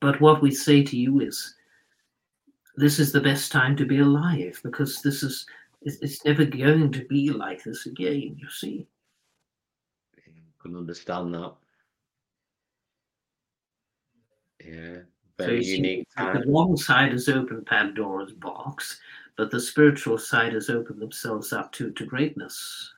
[0.00, 1.54] But what we say to you is,
[2.76, 5.44] this is the best time to be alive because this is
[5.82, 8.36] it's never going to be like this again.
[8.38, 8.86] You see.
[10.62, 11.52] Can understand that.
[14.64, 14.98] Yeah.
[15.38, 16.44] So Very see, unique The time.
[16.52, 18.98] wrong side has opened Pandora's box,
[19.38, 22.92] but the spiritual side has opened themselves up to, to greatness.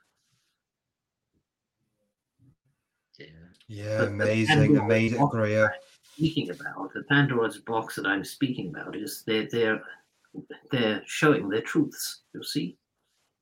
[3.18, 3.26] Yeah.
[3.68, 5.36] Yeah, but amazing, amazing, box
[6.16, 9.82] Speaking about the Pandora's box that I'm speaking about is they're they're
[10.70, 12.22] they're showing their truths.
[12.34, 12.76] You see,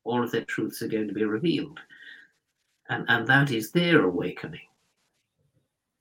[0.04, 1.80] all of their truths are going to be revealed,
[2.88, 4.60] and and that is their awakening.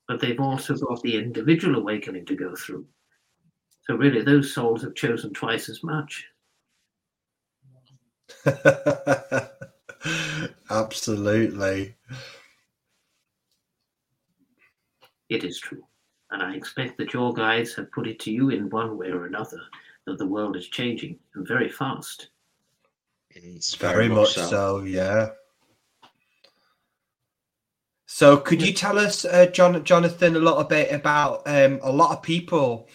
[0.07, 2.85] But they've also got the individual awakening to go through.
[3.85, 6.27] So really, those souls have chosen twice as much.
[10.69, 11.95] Absolutely.
[15.29, 15.83] It is true.
[16.31, 19.25] And I expect that your guides have put it to you in one way or
[19.25, 19.61] another
[20.05, 22.29] that the world is changing and very fast.
[23.29, 24.83] It's Very, much so.
[24.83, 25.29] yeah.
[28.05, 32.11] So, could you tell us, uh, John, Jonathon, a little bit about um, a lot
[32.11, 32.89] of people,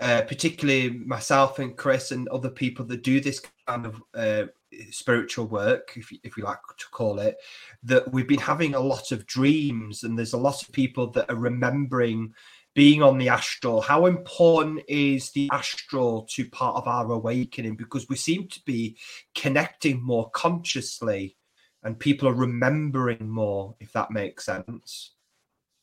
[0.00, 4.44] uh, particularly myself and Chris and other people that do this kind of uh,
[4.90, 7.36] spiritual work, if you, if you like to call it,
[7.82, 11.30] that we've been having a lot of dreams, and there's a lot of people that
[11.30, 12.34] are remembering
[12.74, 13.80] being on the astral.
[13.80, 17.76] How important is the astral to part of our awakening?
[17.76, 18.96] Because we seem to be
[19.34, 21.36] connecting more consciously
[21.84, 25.12] and people are remembering more, if that makes sense.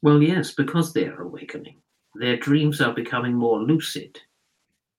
[0.02, 1.78] Well, yes, because they are awakening.
[2.16, 4.20] Their dreams are becoming more lucid.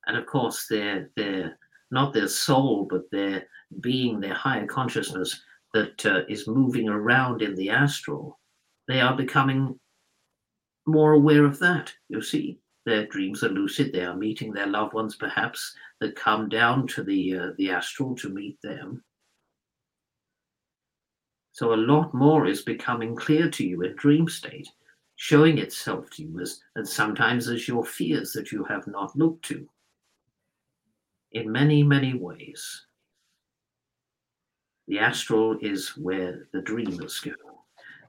[0.07, 1.59] And of course, their, their
[1.93, 3.47] not their soul, but their
[3.81, 5.41] being, their higher consciousness
[5.75, 8.41] that uh, is moving around in the astral,
[8.89, 9.79] they are becoming
[10.87, 12.59] more aware of that, you see.
[12.85, 13.93] Their dreams are lucid.
[13.93, 18.17] They are meeting their loved ones, perhaps, that come down to the uh, the astral
[18.17, 19.05] to meet them.
[21.53, 24.69] So a lot more is becoming clear to you in dream state,
[25.15, 29.45] showing itself to you as and sometimes as your fears that you have not looked
[29.45, 29.69] to.
[31.33, 32.87] In many, many ways.
[34.89, 37.33] The astral is where the dreamers go.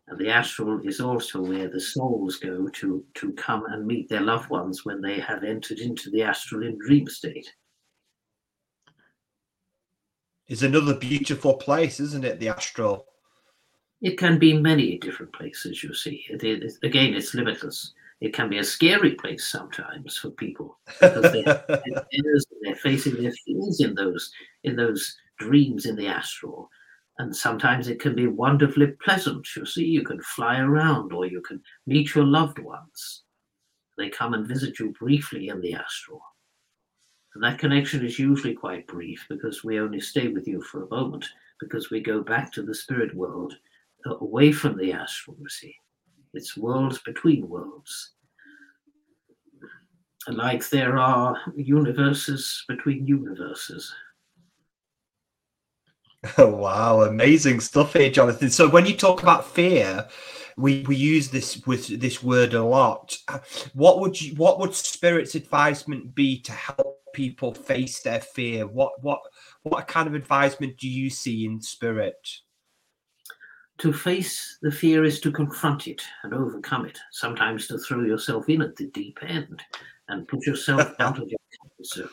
[0.07, 4.21] And the astral is also where the souls go to, to come and meet their
[4.21, 7.49] loved ones when they have entered into the astral in dream state.
[10.47, 12.39] It's another beautiful place, isn't it?
[12.39, 13.05] The astral.
[14.01, 16.25] It can be many different places, you see.
[16.29, 17.93] It is, again, it's limitless.
[18.23, 21.43] It can be a scary place sometimes for people because they
[22.61, 24.31] they're facing their fears in those
[24.63, 26.69] in those dreams in the astral.
[27.19, 29.45] And sometimes it can be wonderfully pleasant.
[29.57, 33.23] You see, you can fly around or you can meet your loved ones.
[33.97, 36.21] They come and visit you briefly in the astral.
[37.35, 40.89] And that connection is usually quite brief because we only stay with you for a
[40.89, 41.25] moment
[41.59, 43.53] because we go back to the spirit world
[44.07, 45.75] uh, away from the astral, you see.
[46.33, 48.11] It's worlds between worlds.
[50.27, 53.93] Like there are universes between universes.
[56.37, 58.49] Oh, wow, amazing stuff here, Jonathon.
[58.49, 60.07] So when you talk about fear,
[60.55, 63.17] we, we use this with this word a lot.
[63.73, 68.65] What would you what would spirit's advisement be to help people face their fear?
[68.65, 69.19] What what
[69.63, 72.15] what kind of advisement do you see in spirit?
[73.79, 76.99] To face the fear is to confront it and overcome it.
[77.11, 79.61] Sometimes to throw yourself in at the deep end
[80.09, 82.09] and put yourself out of your comfort zone.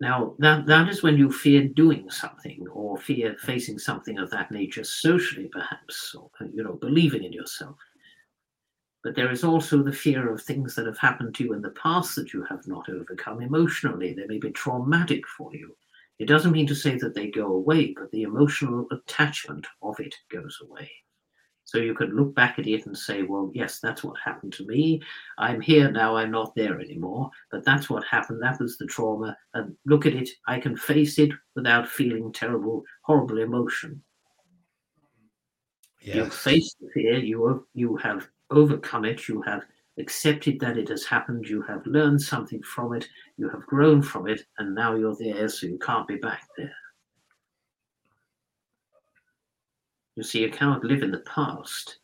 [0.00, 4.50] Now, that, that is when you fear doing something or fear facing something of that
[4.50, 7.76] nature socially, perhaps, or, you know, believing in yourself.
[9.02, 11.70] But there is also the fear of things that have happened to you in the
[11.70, 14.12] past that you have not overcome emotionally.
[14.12, 15.76] They may be traumatic for you.
[16.18, 20.14] It doesn't mean to say that they go away, but the emotional attachment of it
[20.30, 20.90] goes away.
[21.64, 24.66] So you could look back at it and say, well, yes, that's what happened to
[24.66, 25.00] me.
[25.38, 26.14] I'm here now.
[26.16, 27.30] I'm not there anymore.
[27.50, 28.42] But that's what happened.
[28.42, 29.36] That was the trauma.
[29.54, 30.28] And look at it.
[30.46, 34.02] I can face it without feeling terrible, horrible emotion.
[36.02, 36.16] Yes.
[36.16, 37.18] You face the fear.
[37.18, 39.26] You you have overcome it.
[39.26, 39.64] You have
[39.98, 41.48] accepted that it has happened.
[41.48, 43.08] You have learned something from it.
[43.36, 46.74] You have grown from it, and now you're there, so you can't be back there.
[50.16, 51.98] You see, you cannot live in the past.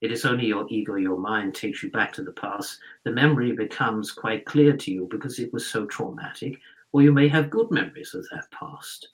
[0.00, 2.78] It is only your ego, your mind takes you back to the past.
[3.04, 6.58] The memory becomes quite clear to you because it was so traumatic,
[6.92, 9.08] or you may have good memories of that past.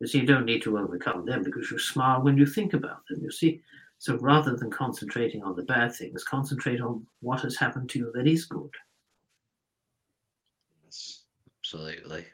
[0.00, 3.02] You see, you don't need to overcome them because you smile when you think about
[3.08, 3.62] them, you see.
[3.98, 8.12] So rather than concentrating on the bad things, concentrate on what has happened to you
[8.14, 8.70] that is good.
[10.84, 11.24] Yes,
[11.60, 12.26] absolutely.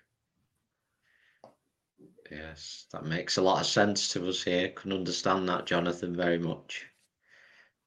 [2.30, 4.70] Yes, that makes a lot of sense to us here.
[4.70, 6.86] Can understand that, Jonathon, very much.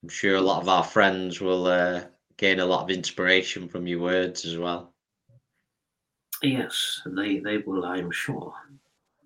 [0.02, 2.04] I'm sure a lot of our friends will uh,
[2.36, 4.94] gain a lot of inspiration from your words as well.
[6.42, 7.84] Yes, they they will.
[7.84, 8.54] I'm sure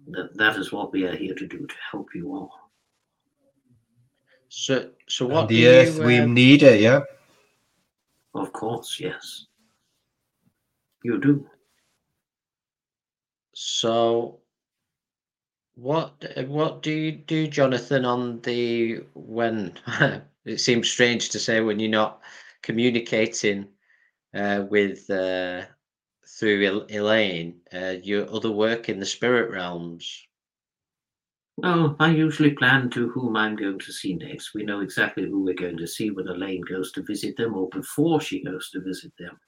[0.08, 2.59] that that is what we are here to do to help you all.
[4.50, 5.48] So, so what?
[5.48, 6.06] the earth, you, uh...
[6.06, 6.80] we need it.
[6.80, 7.00] Yeah.
[8.34, 9.46] Of course, yes.
[11.04, 11.48] You do.
[13.54, 14.40] So,
[15.76, 19.72] what uh, what do you do, Jonathon, on the when
[20.44, 22.20] it seems strange to say when you're not
[22.62, 23.68] communicating
[24.34, 25.62] uh, with uh,
[26.26, 30.26] through Elaine, uh, your other work in the spirit realms?
[31.62, 34.54] Oh, I usually plan to whom I'm going to see next.
[34.54, 37.68] We know exactly who we're going to see when Elaine goes to visit them or
[37.70, 39.38] before she goes to visit them.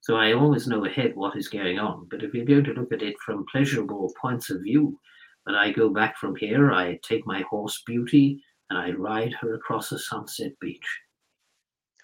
[0.00, 2.06] So I always know ahead what is going on.
[2.10, 4.98] But if you're going to look at it from pleasurable points of view,
[5.44, 9.54] when I go back from here, I take my horse Beauty and I ride her
[9.54, 10.86] across a sunset beach.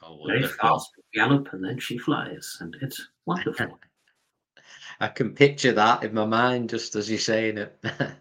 [0.05, 3.79] Oh, Very fast gallop, and then she flies, and it's wonderful.
[4.99, 7.79] I can picture that in my mind just as you're saying it.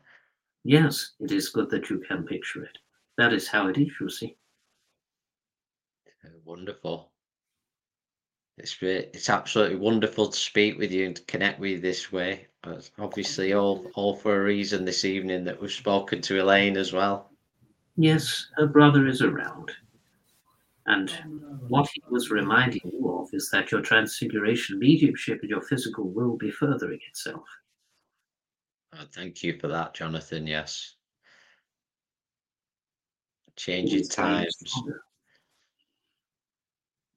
[0.63, 2.77] yes, it is good that you can picture it.
[3.17, 4.35] That is how it is, you see.
[6.45, 7.11] Wonderful.
[8.57, 12.47] It's it's absolutely wonderful to speak with you and to connect with you this way.
[12.99, 17.31] Obviously, all all for a reason this evening that we've spoken to Elaine as well.
[17.95, 19.71] Yes, her brother is around.
[20.85, 21.11] And
[21.67, 26.37] what he was reminding you of is that your transfiguration mediumship and your physical will
[26.37, 27.45] be furthering itself.
[28.93, 30.47] Oh, thank you for that, Jonathon.
[30.47, 30.95] Yes.
[33.55, 34.55] Changing times.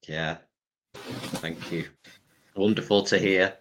[0.07, 0.37] Yeah.
[0.95, 1.85] Thank you.
[2.55, 3.55] Wonderful to hear.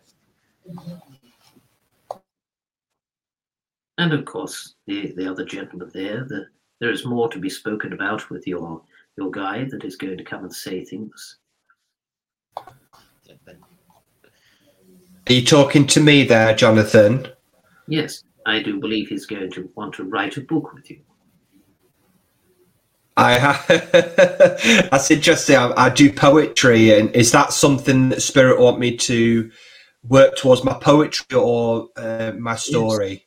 [3.99, 6.47] And of course, the, the other gentleman there, the,
[6.81, 8.83] there is more to be spoken about with your
[9.17, 11.39] your guide that is going to come and say things.
[15.27, 17.29] Are you talking to me there, Jonathon?
[17.87, 21.01] Yes, I do believe he's going to want to write a book with you.
[23.17, 23.67] I have.
[24.91, 25.57] That's interesting.
[25.57, 29.51] I, I, do poetry, and is that something that Spirit want me to
[30.09, 33.27] work towards my poetry or uh, my story?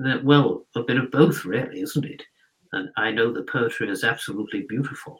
[0.00, 0.22] Yes.
[0.24, 2.22] Well, a bit of both, really, isn't it?
[2.72, 5.16] And I know the poetry is absolutely beautiful,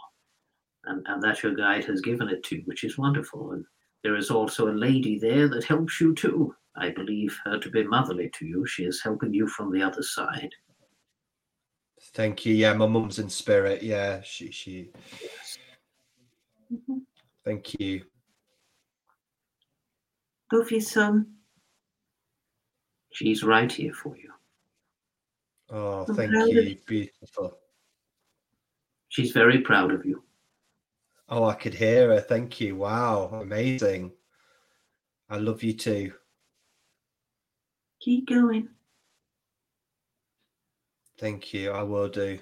[0.84, 3.52] and, and that your guide has given it to, which is wonderful.
[3.52, 3.64] And
[4.02, 6.54] there is also a lady there that helps you too.
[6.78, 8.66] I believe her to be motherly to you.
[8.66, 10.50] She is helping you from the other side.
[12.14, 12.54] Thank you.
[12.54, 13.82] Yeah, my mum's in spirit.
[13.82, 14.90] Yeah, she she.
[16.72, 16.98] Mm-hmm.
[17.44, 18.04] Thank you.
[20.52, 21.26] Love you, son.
[23.12, 24.32] She's right here for you.
[25.70, 26.76] Oh, thank you.
[26.86, 27.58] Beautiful.
[29.08, 30.22] She's very proud of you.
[31.28, 32.20] Oh, I could hear her.
[32.20, 32.76] Thank you.
[32.76, 34.12] Wow, amazing.
[35.28, 36.12] I love you too.
[38.00, 38.68] Keep going.
[41.18, 41.72] Thank you.
[41.72, 42.38] I will do.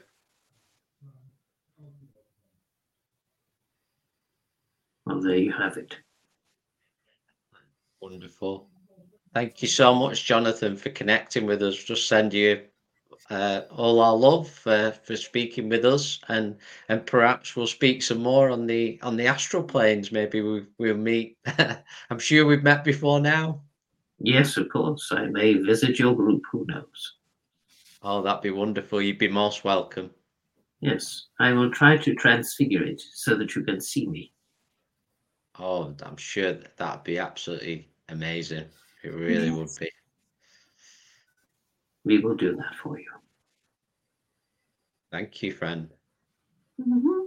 [5.06, 5.96] Well, there you have it.
[8.00, 8.68] Wonderful.
[9.34, 11.76] Thank you so much, Jonathon, for connecting with us.
[11.76, 12.62] Just send you
[13.30, 16.56] uh, all our love uh, for speaking with us, and
[16.88, 20.12] and perhaps we'll speak some more on the on the astral planes.
[20.12, 21.38] Maybe we, we'll meet.
[22.10, 23.62] I'm sure we've met before now.
[24.18, 25.12] Yes, of course.
[25.12, 26.42] I may visit your group.
[26.52, 27.16] Who knows?
[28.02, 29.02] Oh, that'd be wonderful.
[29.02, 30.10] You'd be most welcome.
[30.80, 34.32] Yes, I will try to transfigure it so that you can see me.
[35.58, 38.66] Oh, I'm sure that that'd be absolutely amazing.
[39.02, 39.56] It really yes.
[39.56, 39.90] would be.
[42.04, 43.10] We will do that for you.
[45.10, 45.88] Thank you, friend.
[46.80, 47.20] Mm-hmm.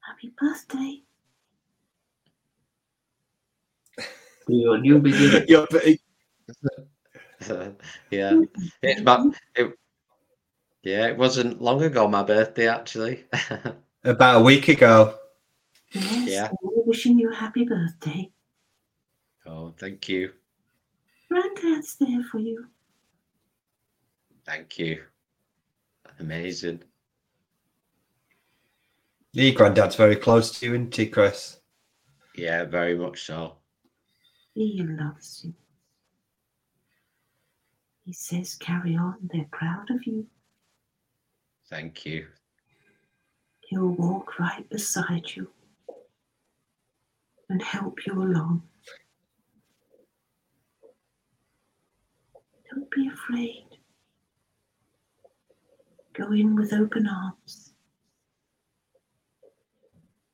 [0.00, 1.02] Happy birthday.
[4.48, 5.46] Your new beginning.
[8.10, 8.40] yeah,
[8.82, 9.72] it's my, it,
[10.82, 13.24] yeah, it wasn't long ago my birthday actually.
[14.04, 15.14] About a week ago.
[15.92, 16.48] Yes, yeah.
[16.62, 18.30] wishing you a happy birthday.
[19.46, 20.32] Oh, thank you.
[21.28, 22.66] Granddad's there for you.
[24.44, 25.02] Thank you.
[26.18, 26.82] Amazing.
[29.32, 31.58] Your granddad's very close to you, isn't he, Chris?
[32.34, 33.57] Yeah, very much so.
[34.58, 35.54] He loves you.
[38.04, 40.26] He says, carry on, they're proud of you.
[41.70, 42.26] Thank you.
[43.60, 45.48] He'll walk right beside you
[47.48, 48.64] and help you along.
[52.68, 53.64] Don't be afraid.
[56.14, 57.74] Go in with open arms,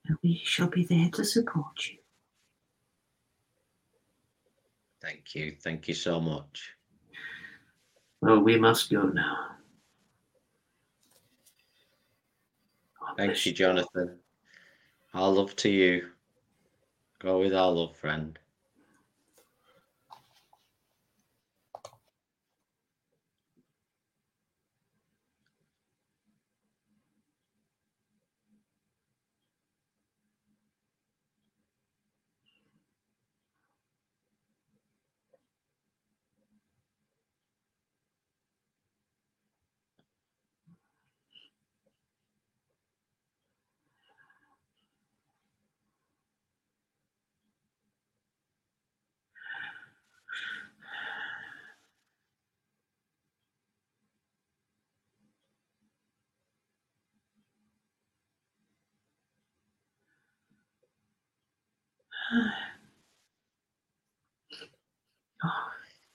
[0.07, 1.99] and we shall be there to support you.
[5.05, 5.55] Thank you.
[5.63, 6.71] Thank you so much.
[8.23, 9.49] Well, we must go now.
[13.19, 14.19] Thank you, Jonathon.
[15.13, 16.09] Our love to you.
[17.19, 18.39] Go with our love, friend.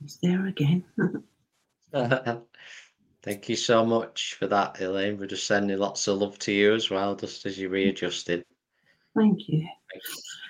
[0.09, 0.83] He's there again.
[3.21, 5.19] Thank you so much for that, Elaine.
[5.19, 8.43] We're just sending lots of love to you as well, just as you readjusted.
[9.15, 9.67] Thank you.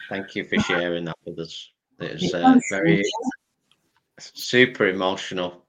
[0.07, 1.71] Thank you, for sharing that with us.
[1.99, 3.03] It was uh, very
[4.17, 5.65] super emotional.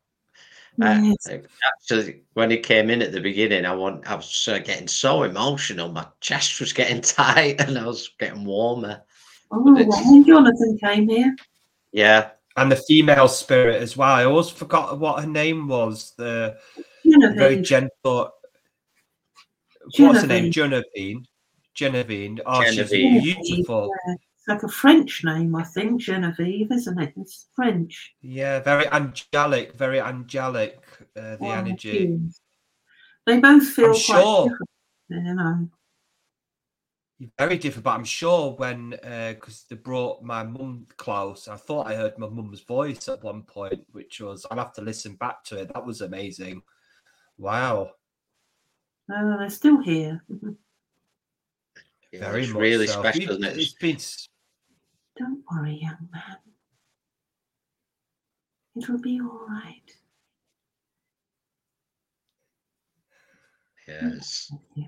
[0.80, 4.86] Uh, actually, when he came in at the beginning, I want I was uh, getting
[4.86, 5.90] so emotional.
[5.90, 9.02] My chest was getting tight, and I was getting warmer.
[9.50, 11.34] Oh, when Jonathon came here.
[11.90, 12.30] Yeah.
[12.56, 14.10] And the female spirit as well.
[14.10, 16.12] I always forgot what her name was.
[16.16, 16.58] The
[17.04, 17.38] Jenavieve.
[17.38, 18.32] very gentle.
[19.92, 20.06] Jenavieve.
[20.08, 20.50] What's her name?
[20.52, 21.18] Jenavieve.
[21.74, 22.40] Jenavieve.
[22.44, 23.22] Oh, Jenavieve.
[23.22, 23.90] she's beautiful.
[24.06, 27.14] Yeah, It's like a French name, I think, Jenavieve, isn't it?
[27.16, 28.14] It's French.
[28.20, 30.78] Yeah, very angelic, very angelic.
[31.16, 32.18] Uh, the Yeah, energy.
[33.26, 34.48] They both feel quite sure.
[34.48, 34.70] different,
[35.08, 35.68] you know.
[37.38, 41.86] Very different, but I'm sure when uh, because they brought my mum close, I thought
[41.86, 45.44] I heard my mum's voice at one point, which was I'll have to listen back
[45.44, 45.72] to it.
[45.74, 46.62] That was amazing.
[47.36, 47.90] Wow,
[49.12, 50.22] Oh, they're still here.
[52.12, 53.00] Yeah, very it's much really so.
[53.02, 53.62] special, We've- isn't it?
[53.62, 53.98] It's been
[55.16, 56.38] Don't worry, young man.
[58.76, 59.94] It'll be all right.
[63.86, 64.52] Yes.
[64.74, 64.86] Yeah.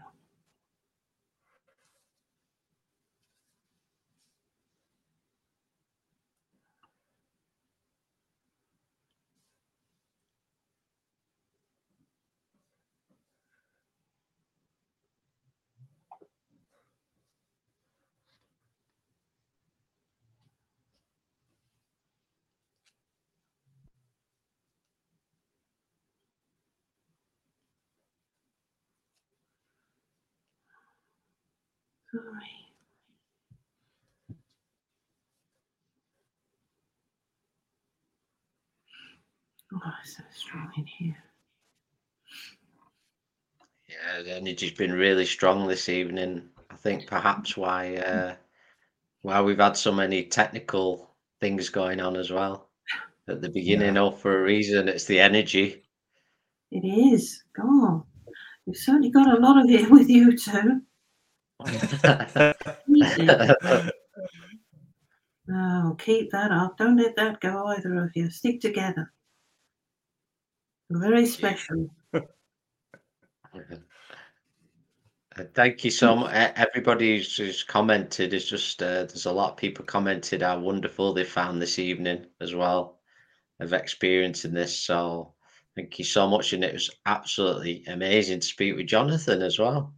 [39.85, 41.17] Oh, it's so strong in here.
[43.89, 46.49] Yeah, the energy's been really strong this evening.
[46.71, 48.35] I think perhaps why uh,
[49.23, 51.11] why we've had so many technical
[51.41, 52.69] things going on as well
[53.29, 54.89] at the beginning, all for a reason.
[54.89, 55.83] It's the energy.
[56.71, 57.43] It is.
[57.55, 58.03] God,
[58.67, 60.83] you've certainly got a lot of it with you too.
[65.53, 66.79] Oh, keep that up.
[66.79, 68.31] Don't let that go, either of you.
[68.31, 69.13] Stick together.
[70.93, 71.89] Very special.
[75.39, 76.31] Uh, Thank you so much.
[76.57, 81.25] Everybody who's, commented is just uh, there's a lot of people commented how wonderful they
[81.25, 82.99] found this evening as well
[83.61, 84.79] of experiencing this.
[84.79, 85.33] So
[85.75, 89.95] thank you so much, and it was absolutely amazing to speak with Jonathon as well.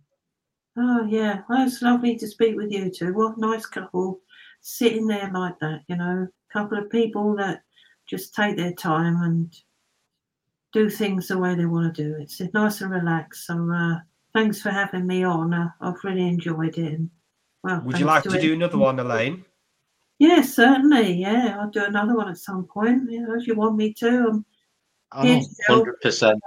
[0.77, 1.41] Oh, yeah.
[1.49, 3.12] Well, it's lovely to speak with you two.
[3.12, 4.21] What a nice couple
[4.61, 6.29] sitting there like that, you know.
[6.29, 7.62] a couple of people that
[8.07, 9.55] just take their time and
[10.75, 12.25] do things the way they want to do it.
[12.39, 13.47] It's nice and relaxed.
[13.47, 14.01] So, uh,
[14.35, 15.55] thanks for having me on.
[15.55, 16.93] Uh, I've really enjoyed it.
[16.95, 17.11] And,
[17.63, 18.57] well, Would you like to do it.
[18.57, 19.45] another one, Elaine?
[20.19, 21.13] Yes, certainly.
[21.13, 23.11] Yeah, I'll do another one at some point.
[23.11, 24.45] You know, if you want me to.
[25.23, 26.41] Yeah, Oh, 100%.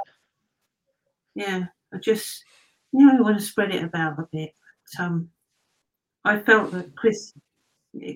[1.35, 2.43] yeah, I just,
[2.91, 4.51] you know, I want to spread it about a bit.
[4.99, 5.29] Um,
[6.25, 7.33] I felt that Chris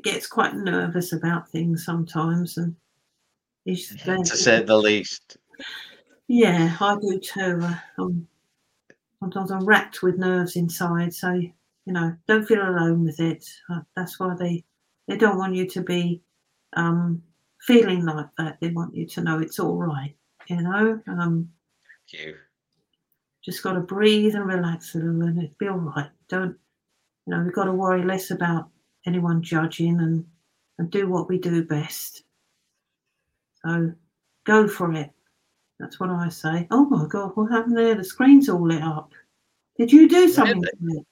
[0.03, 2.75] gets quite nervous about things sometimes, and
[3.63, 5.37] he's very, To say the least.
[6.31, 7.59] Yeah, I do too.
[7.61, 8.27] Uh, I'm,
[9.19, 11.53] sometimes I'm racked with nerves inside, so you
[11.87, 13.45] know, don't feel alone with it.
[13.69, 14.63] Uh, that's why they
[15.07, 16.21] they don't want you to be
[16.73, 17.21] um,
[17.61, 18.59] feeling like that.
[18.61, 20.15] They want you to know it's all right.
[20.47, 21.49] You know, um,
[22.11, 22.35] Thank you.
[23.43, 26.09] just got to breathe and relax a little, and it'll be all right.
[26.29, 26.55] Don't
[27.27, 27.43] you know?
[27.43, 28.69] We've got to worry less about
[29.05, 30.25] anyone judging and
[30.77, 32.23] and do what we do best.
[33.65, 33.93] So
[34.45, 35.11] go for it.
[35.81, 36.67] That's what I say.
[36.69, 37.95] Oh my God, what happened there?
[37.95, 39.13] The screen's all lit up.
[39.79, 41.05] Did you do something it?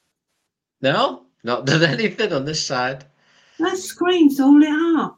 [0.80, 3.04] No, not done anything on this side.
[3.58, 5.16] That screen's all lit up.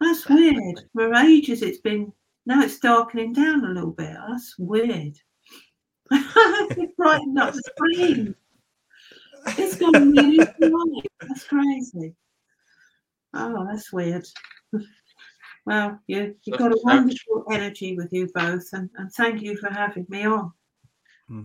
[0.00, 0.80] That's weird.
[0.94, 2.10] For ages it's been,
[2.46, 4.16] now it's darkening down a little bit.
[4.30, 5.18] That's weird.
[6.10, 8.34] it brightened up the screen.
[9.58, 11.06] It's gone really bright.
[11.20, 12.14] That's crazy.
[13.34, 14.26] Oh, that's weird.
[15.70, 19.72] Well, you, you've got a wonderful energy with you both, and, and thank you for
[19.72, 20.52] having me on.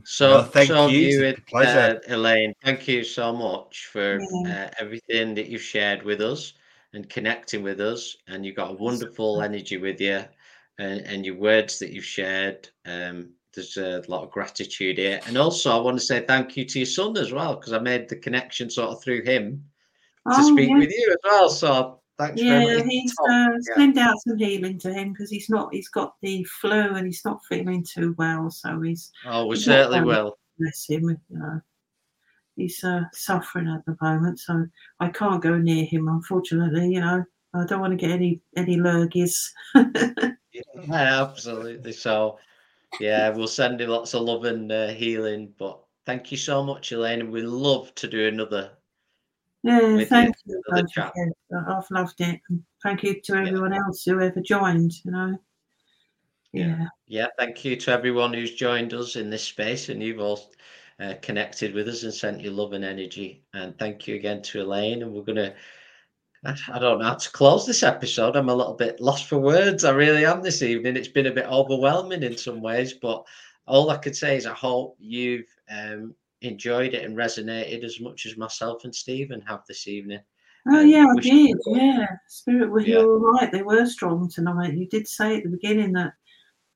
[0.04, 1.00] So, No, thank so you.
[1.00, 2.02] you, It's a pleasure.
[2.10, 4.66] uh, Elaine, thank you so much for Yeah.
[4.66, 6.54] uh, everything that you've shared with us
[6.94, 8.18] and connecting with us.
[8.28, 10.24] And you've got a wonderful energy with you,
[10.80, 12.68] and, and your words that you've shared.
[12.88, 16.66] Um, there's a lot of gratitude here, and also I want to say thank you
[16.66, 19.64] to your son as well because I made the connection sort of through him
[20.34, 20.80] to Oh, speak yeah.
[20.80, 21.50] with you as well.
[21.50, 22.86] So thanks very Yeah, much.
[22.88, 23.58] he's uh, yeah.
[23.76, 25.74] send out some healing to him because he's not.
[25.74, 28.50] He's got the flu and he's not feeling too well.
[28.52, 30.24] So he's Oh, we he's certainly well.
[30.26, 30.38] will.
[30.60, 31.10] bless him.
[31.10, 31.62] You know,
[32.56, 34.66] he's uh, suffering at the moment, so
[35.00, 36.08] I can't go near him.
[36.08, 37.24] Unfortunately, you know,
[37.54, 39.50] I don't want to get any any lurgies.
[40.88, 41.92] Yeah, absolutely.
[41.92, 42.40] So,
[43.02, 45.54] yeah, we'll send you lots of love and uh, healing.
[45.60, 47.20] But thank you so much, Elaine.
[47.20, 48.72] And we love to do another.
[49.66, 50.62] Yeah, With thank you.
[50.94, 51.14] chat.
[51.68, 52.40] I've loved it.
[52.50, 53.48] And thank you to Yeah.
[53.48, 54.94] everyone else who ever joined.
[55.04, 55.38] You know.
[56.54, 56.66] Yeah.
[56.68, 56.88] Yeah.
[57.08, 60.40] Yeah, thank you to everyone who's joined us in this space, and you've all
[61.00, 63.44] uh, connected with us and sent your love and energy.
[63.54, 65.04] And thank you again to Elaine.
[65.04, 65.54] And we're going to,
[66.46, 68.36] I don't know how to close this episode.
[68.36, 69.84] I'm a little bit lost for words.
[69.84, 70.96] I really am this evening.
[70.96, 73.26] It's been a bit overwhelming in some ways, but
[73.68, 76.16] all I could say is I hope you've um,
[76.46, 80.22] enjoyed it and resonated as much as myself and Steven have this evening.
[80.68, 81.58] Oh Um, yeah, I did.
[81.68, 83.00] Yeah, spirit were Yeah.
[83.00, 83.52] you were right.
[83.52, 84.74] They were strong tonight.
[84.74, 86.14] You did say at the beginning that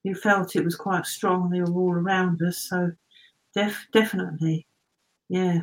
[0.03, 1.49] you felt it was quite strong.
[1.49, 2.69] They were all around us.
[2.69, 2.91] So,
[3.55, 4.67] def definitely,
[5.27, 5.61] yeah.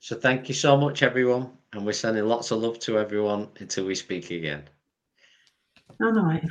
[0.00, 1.50] So thank you so much, everyone.
[1.72, 4.62] And we're sending lots of love to everyone until we speak again.
[5.98, 6.38] No, no,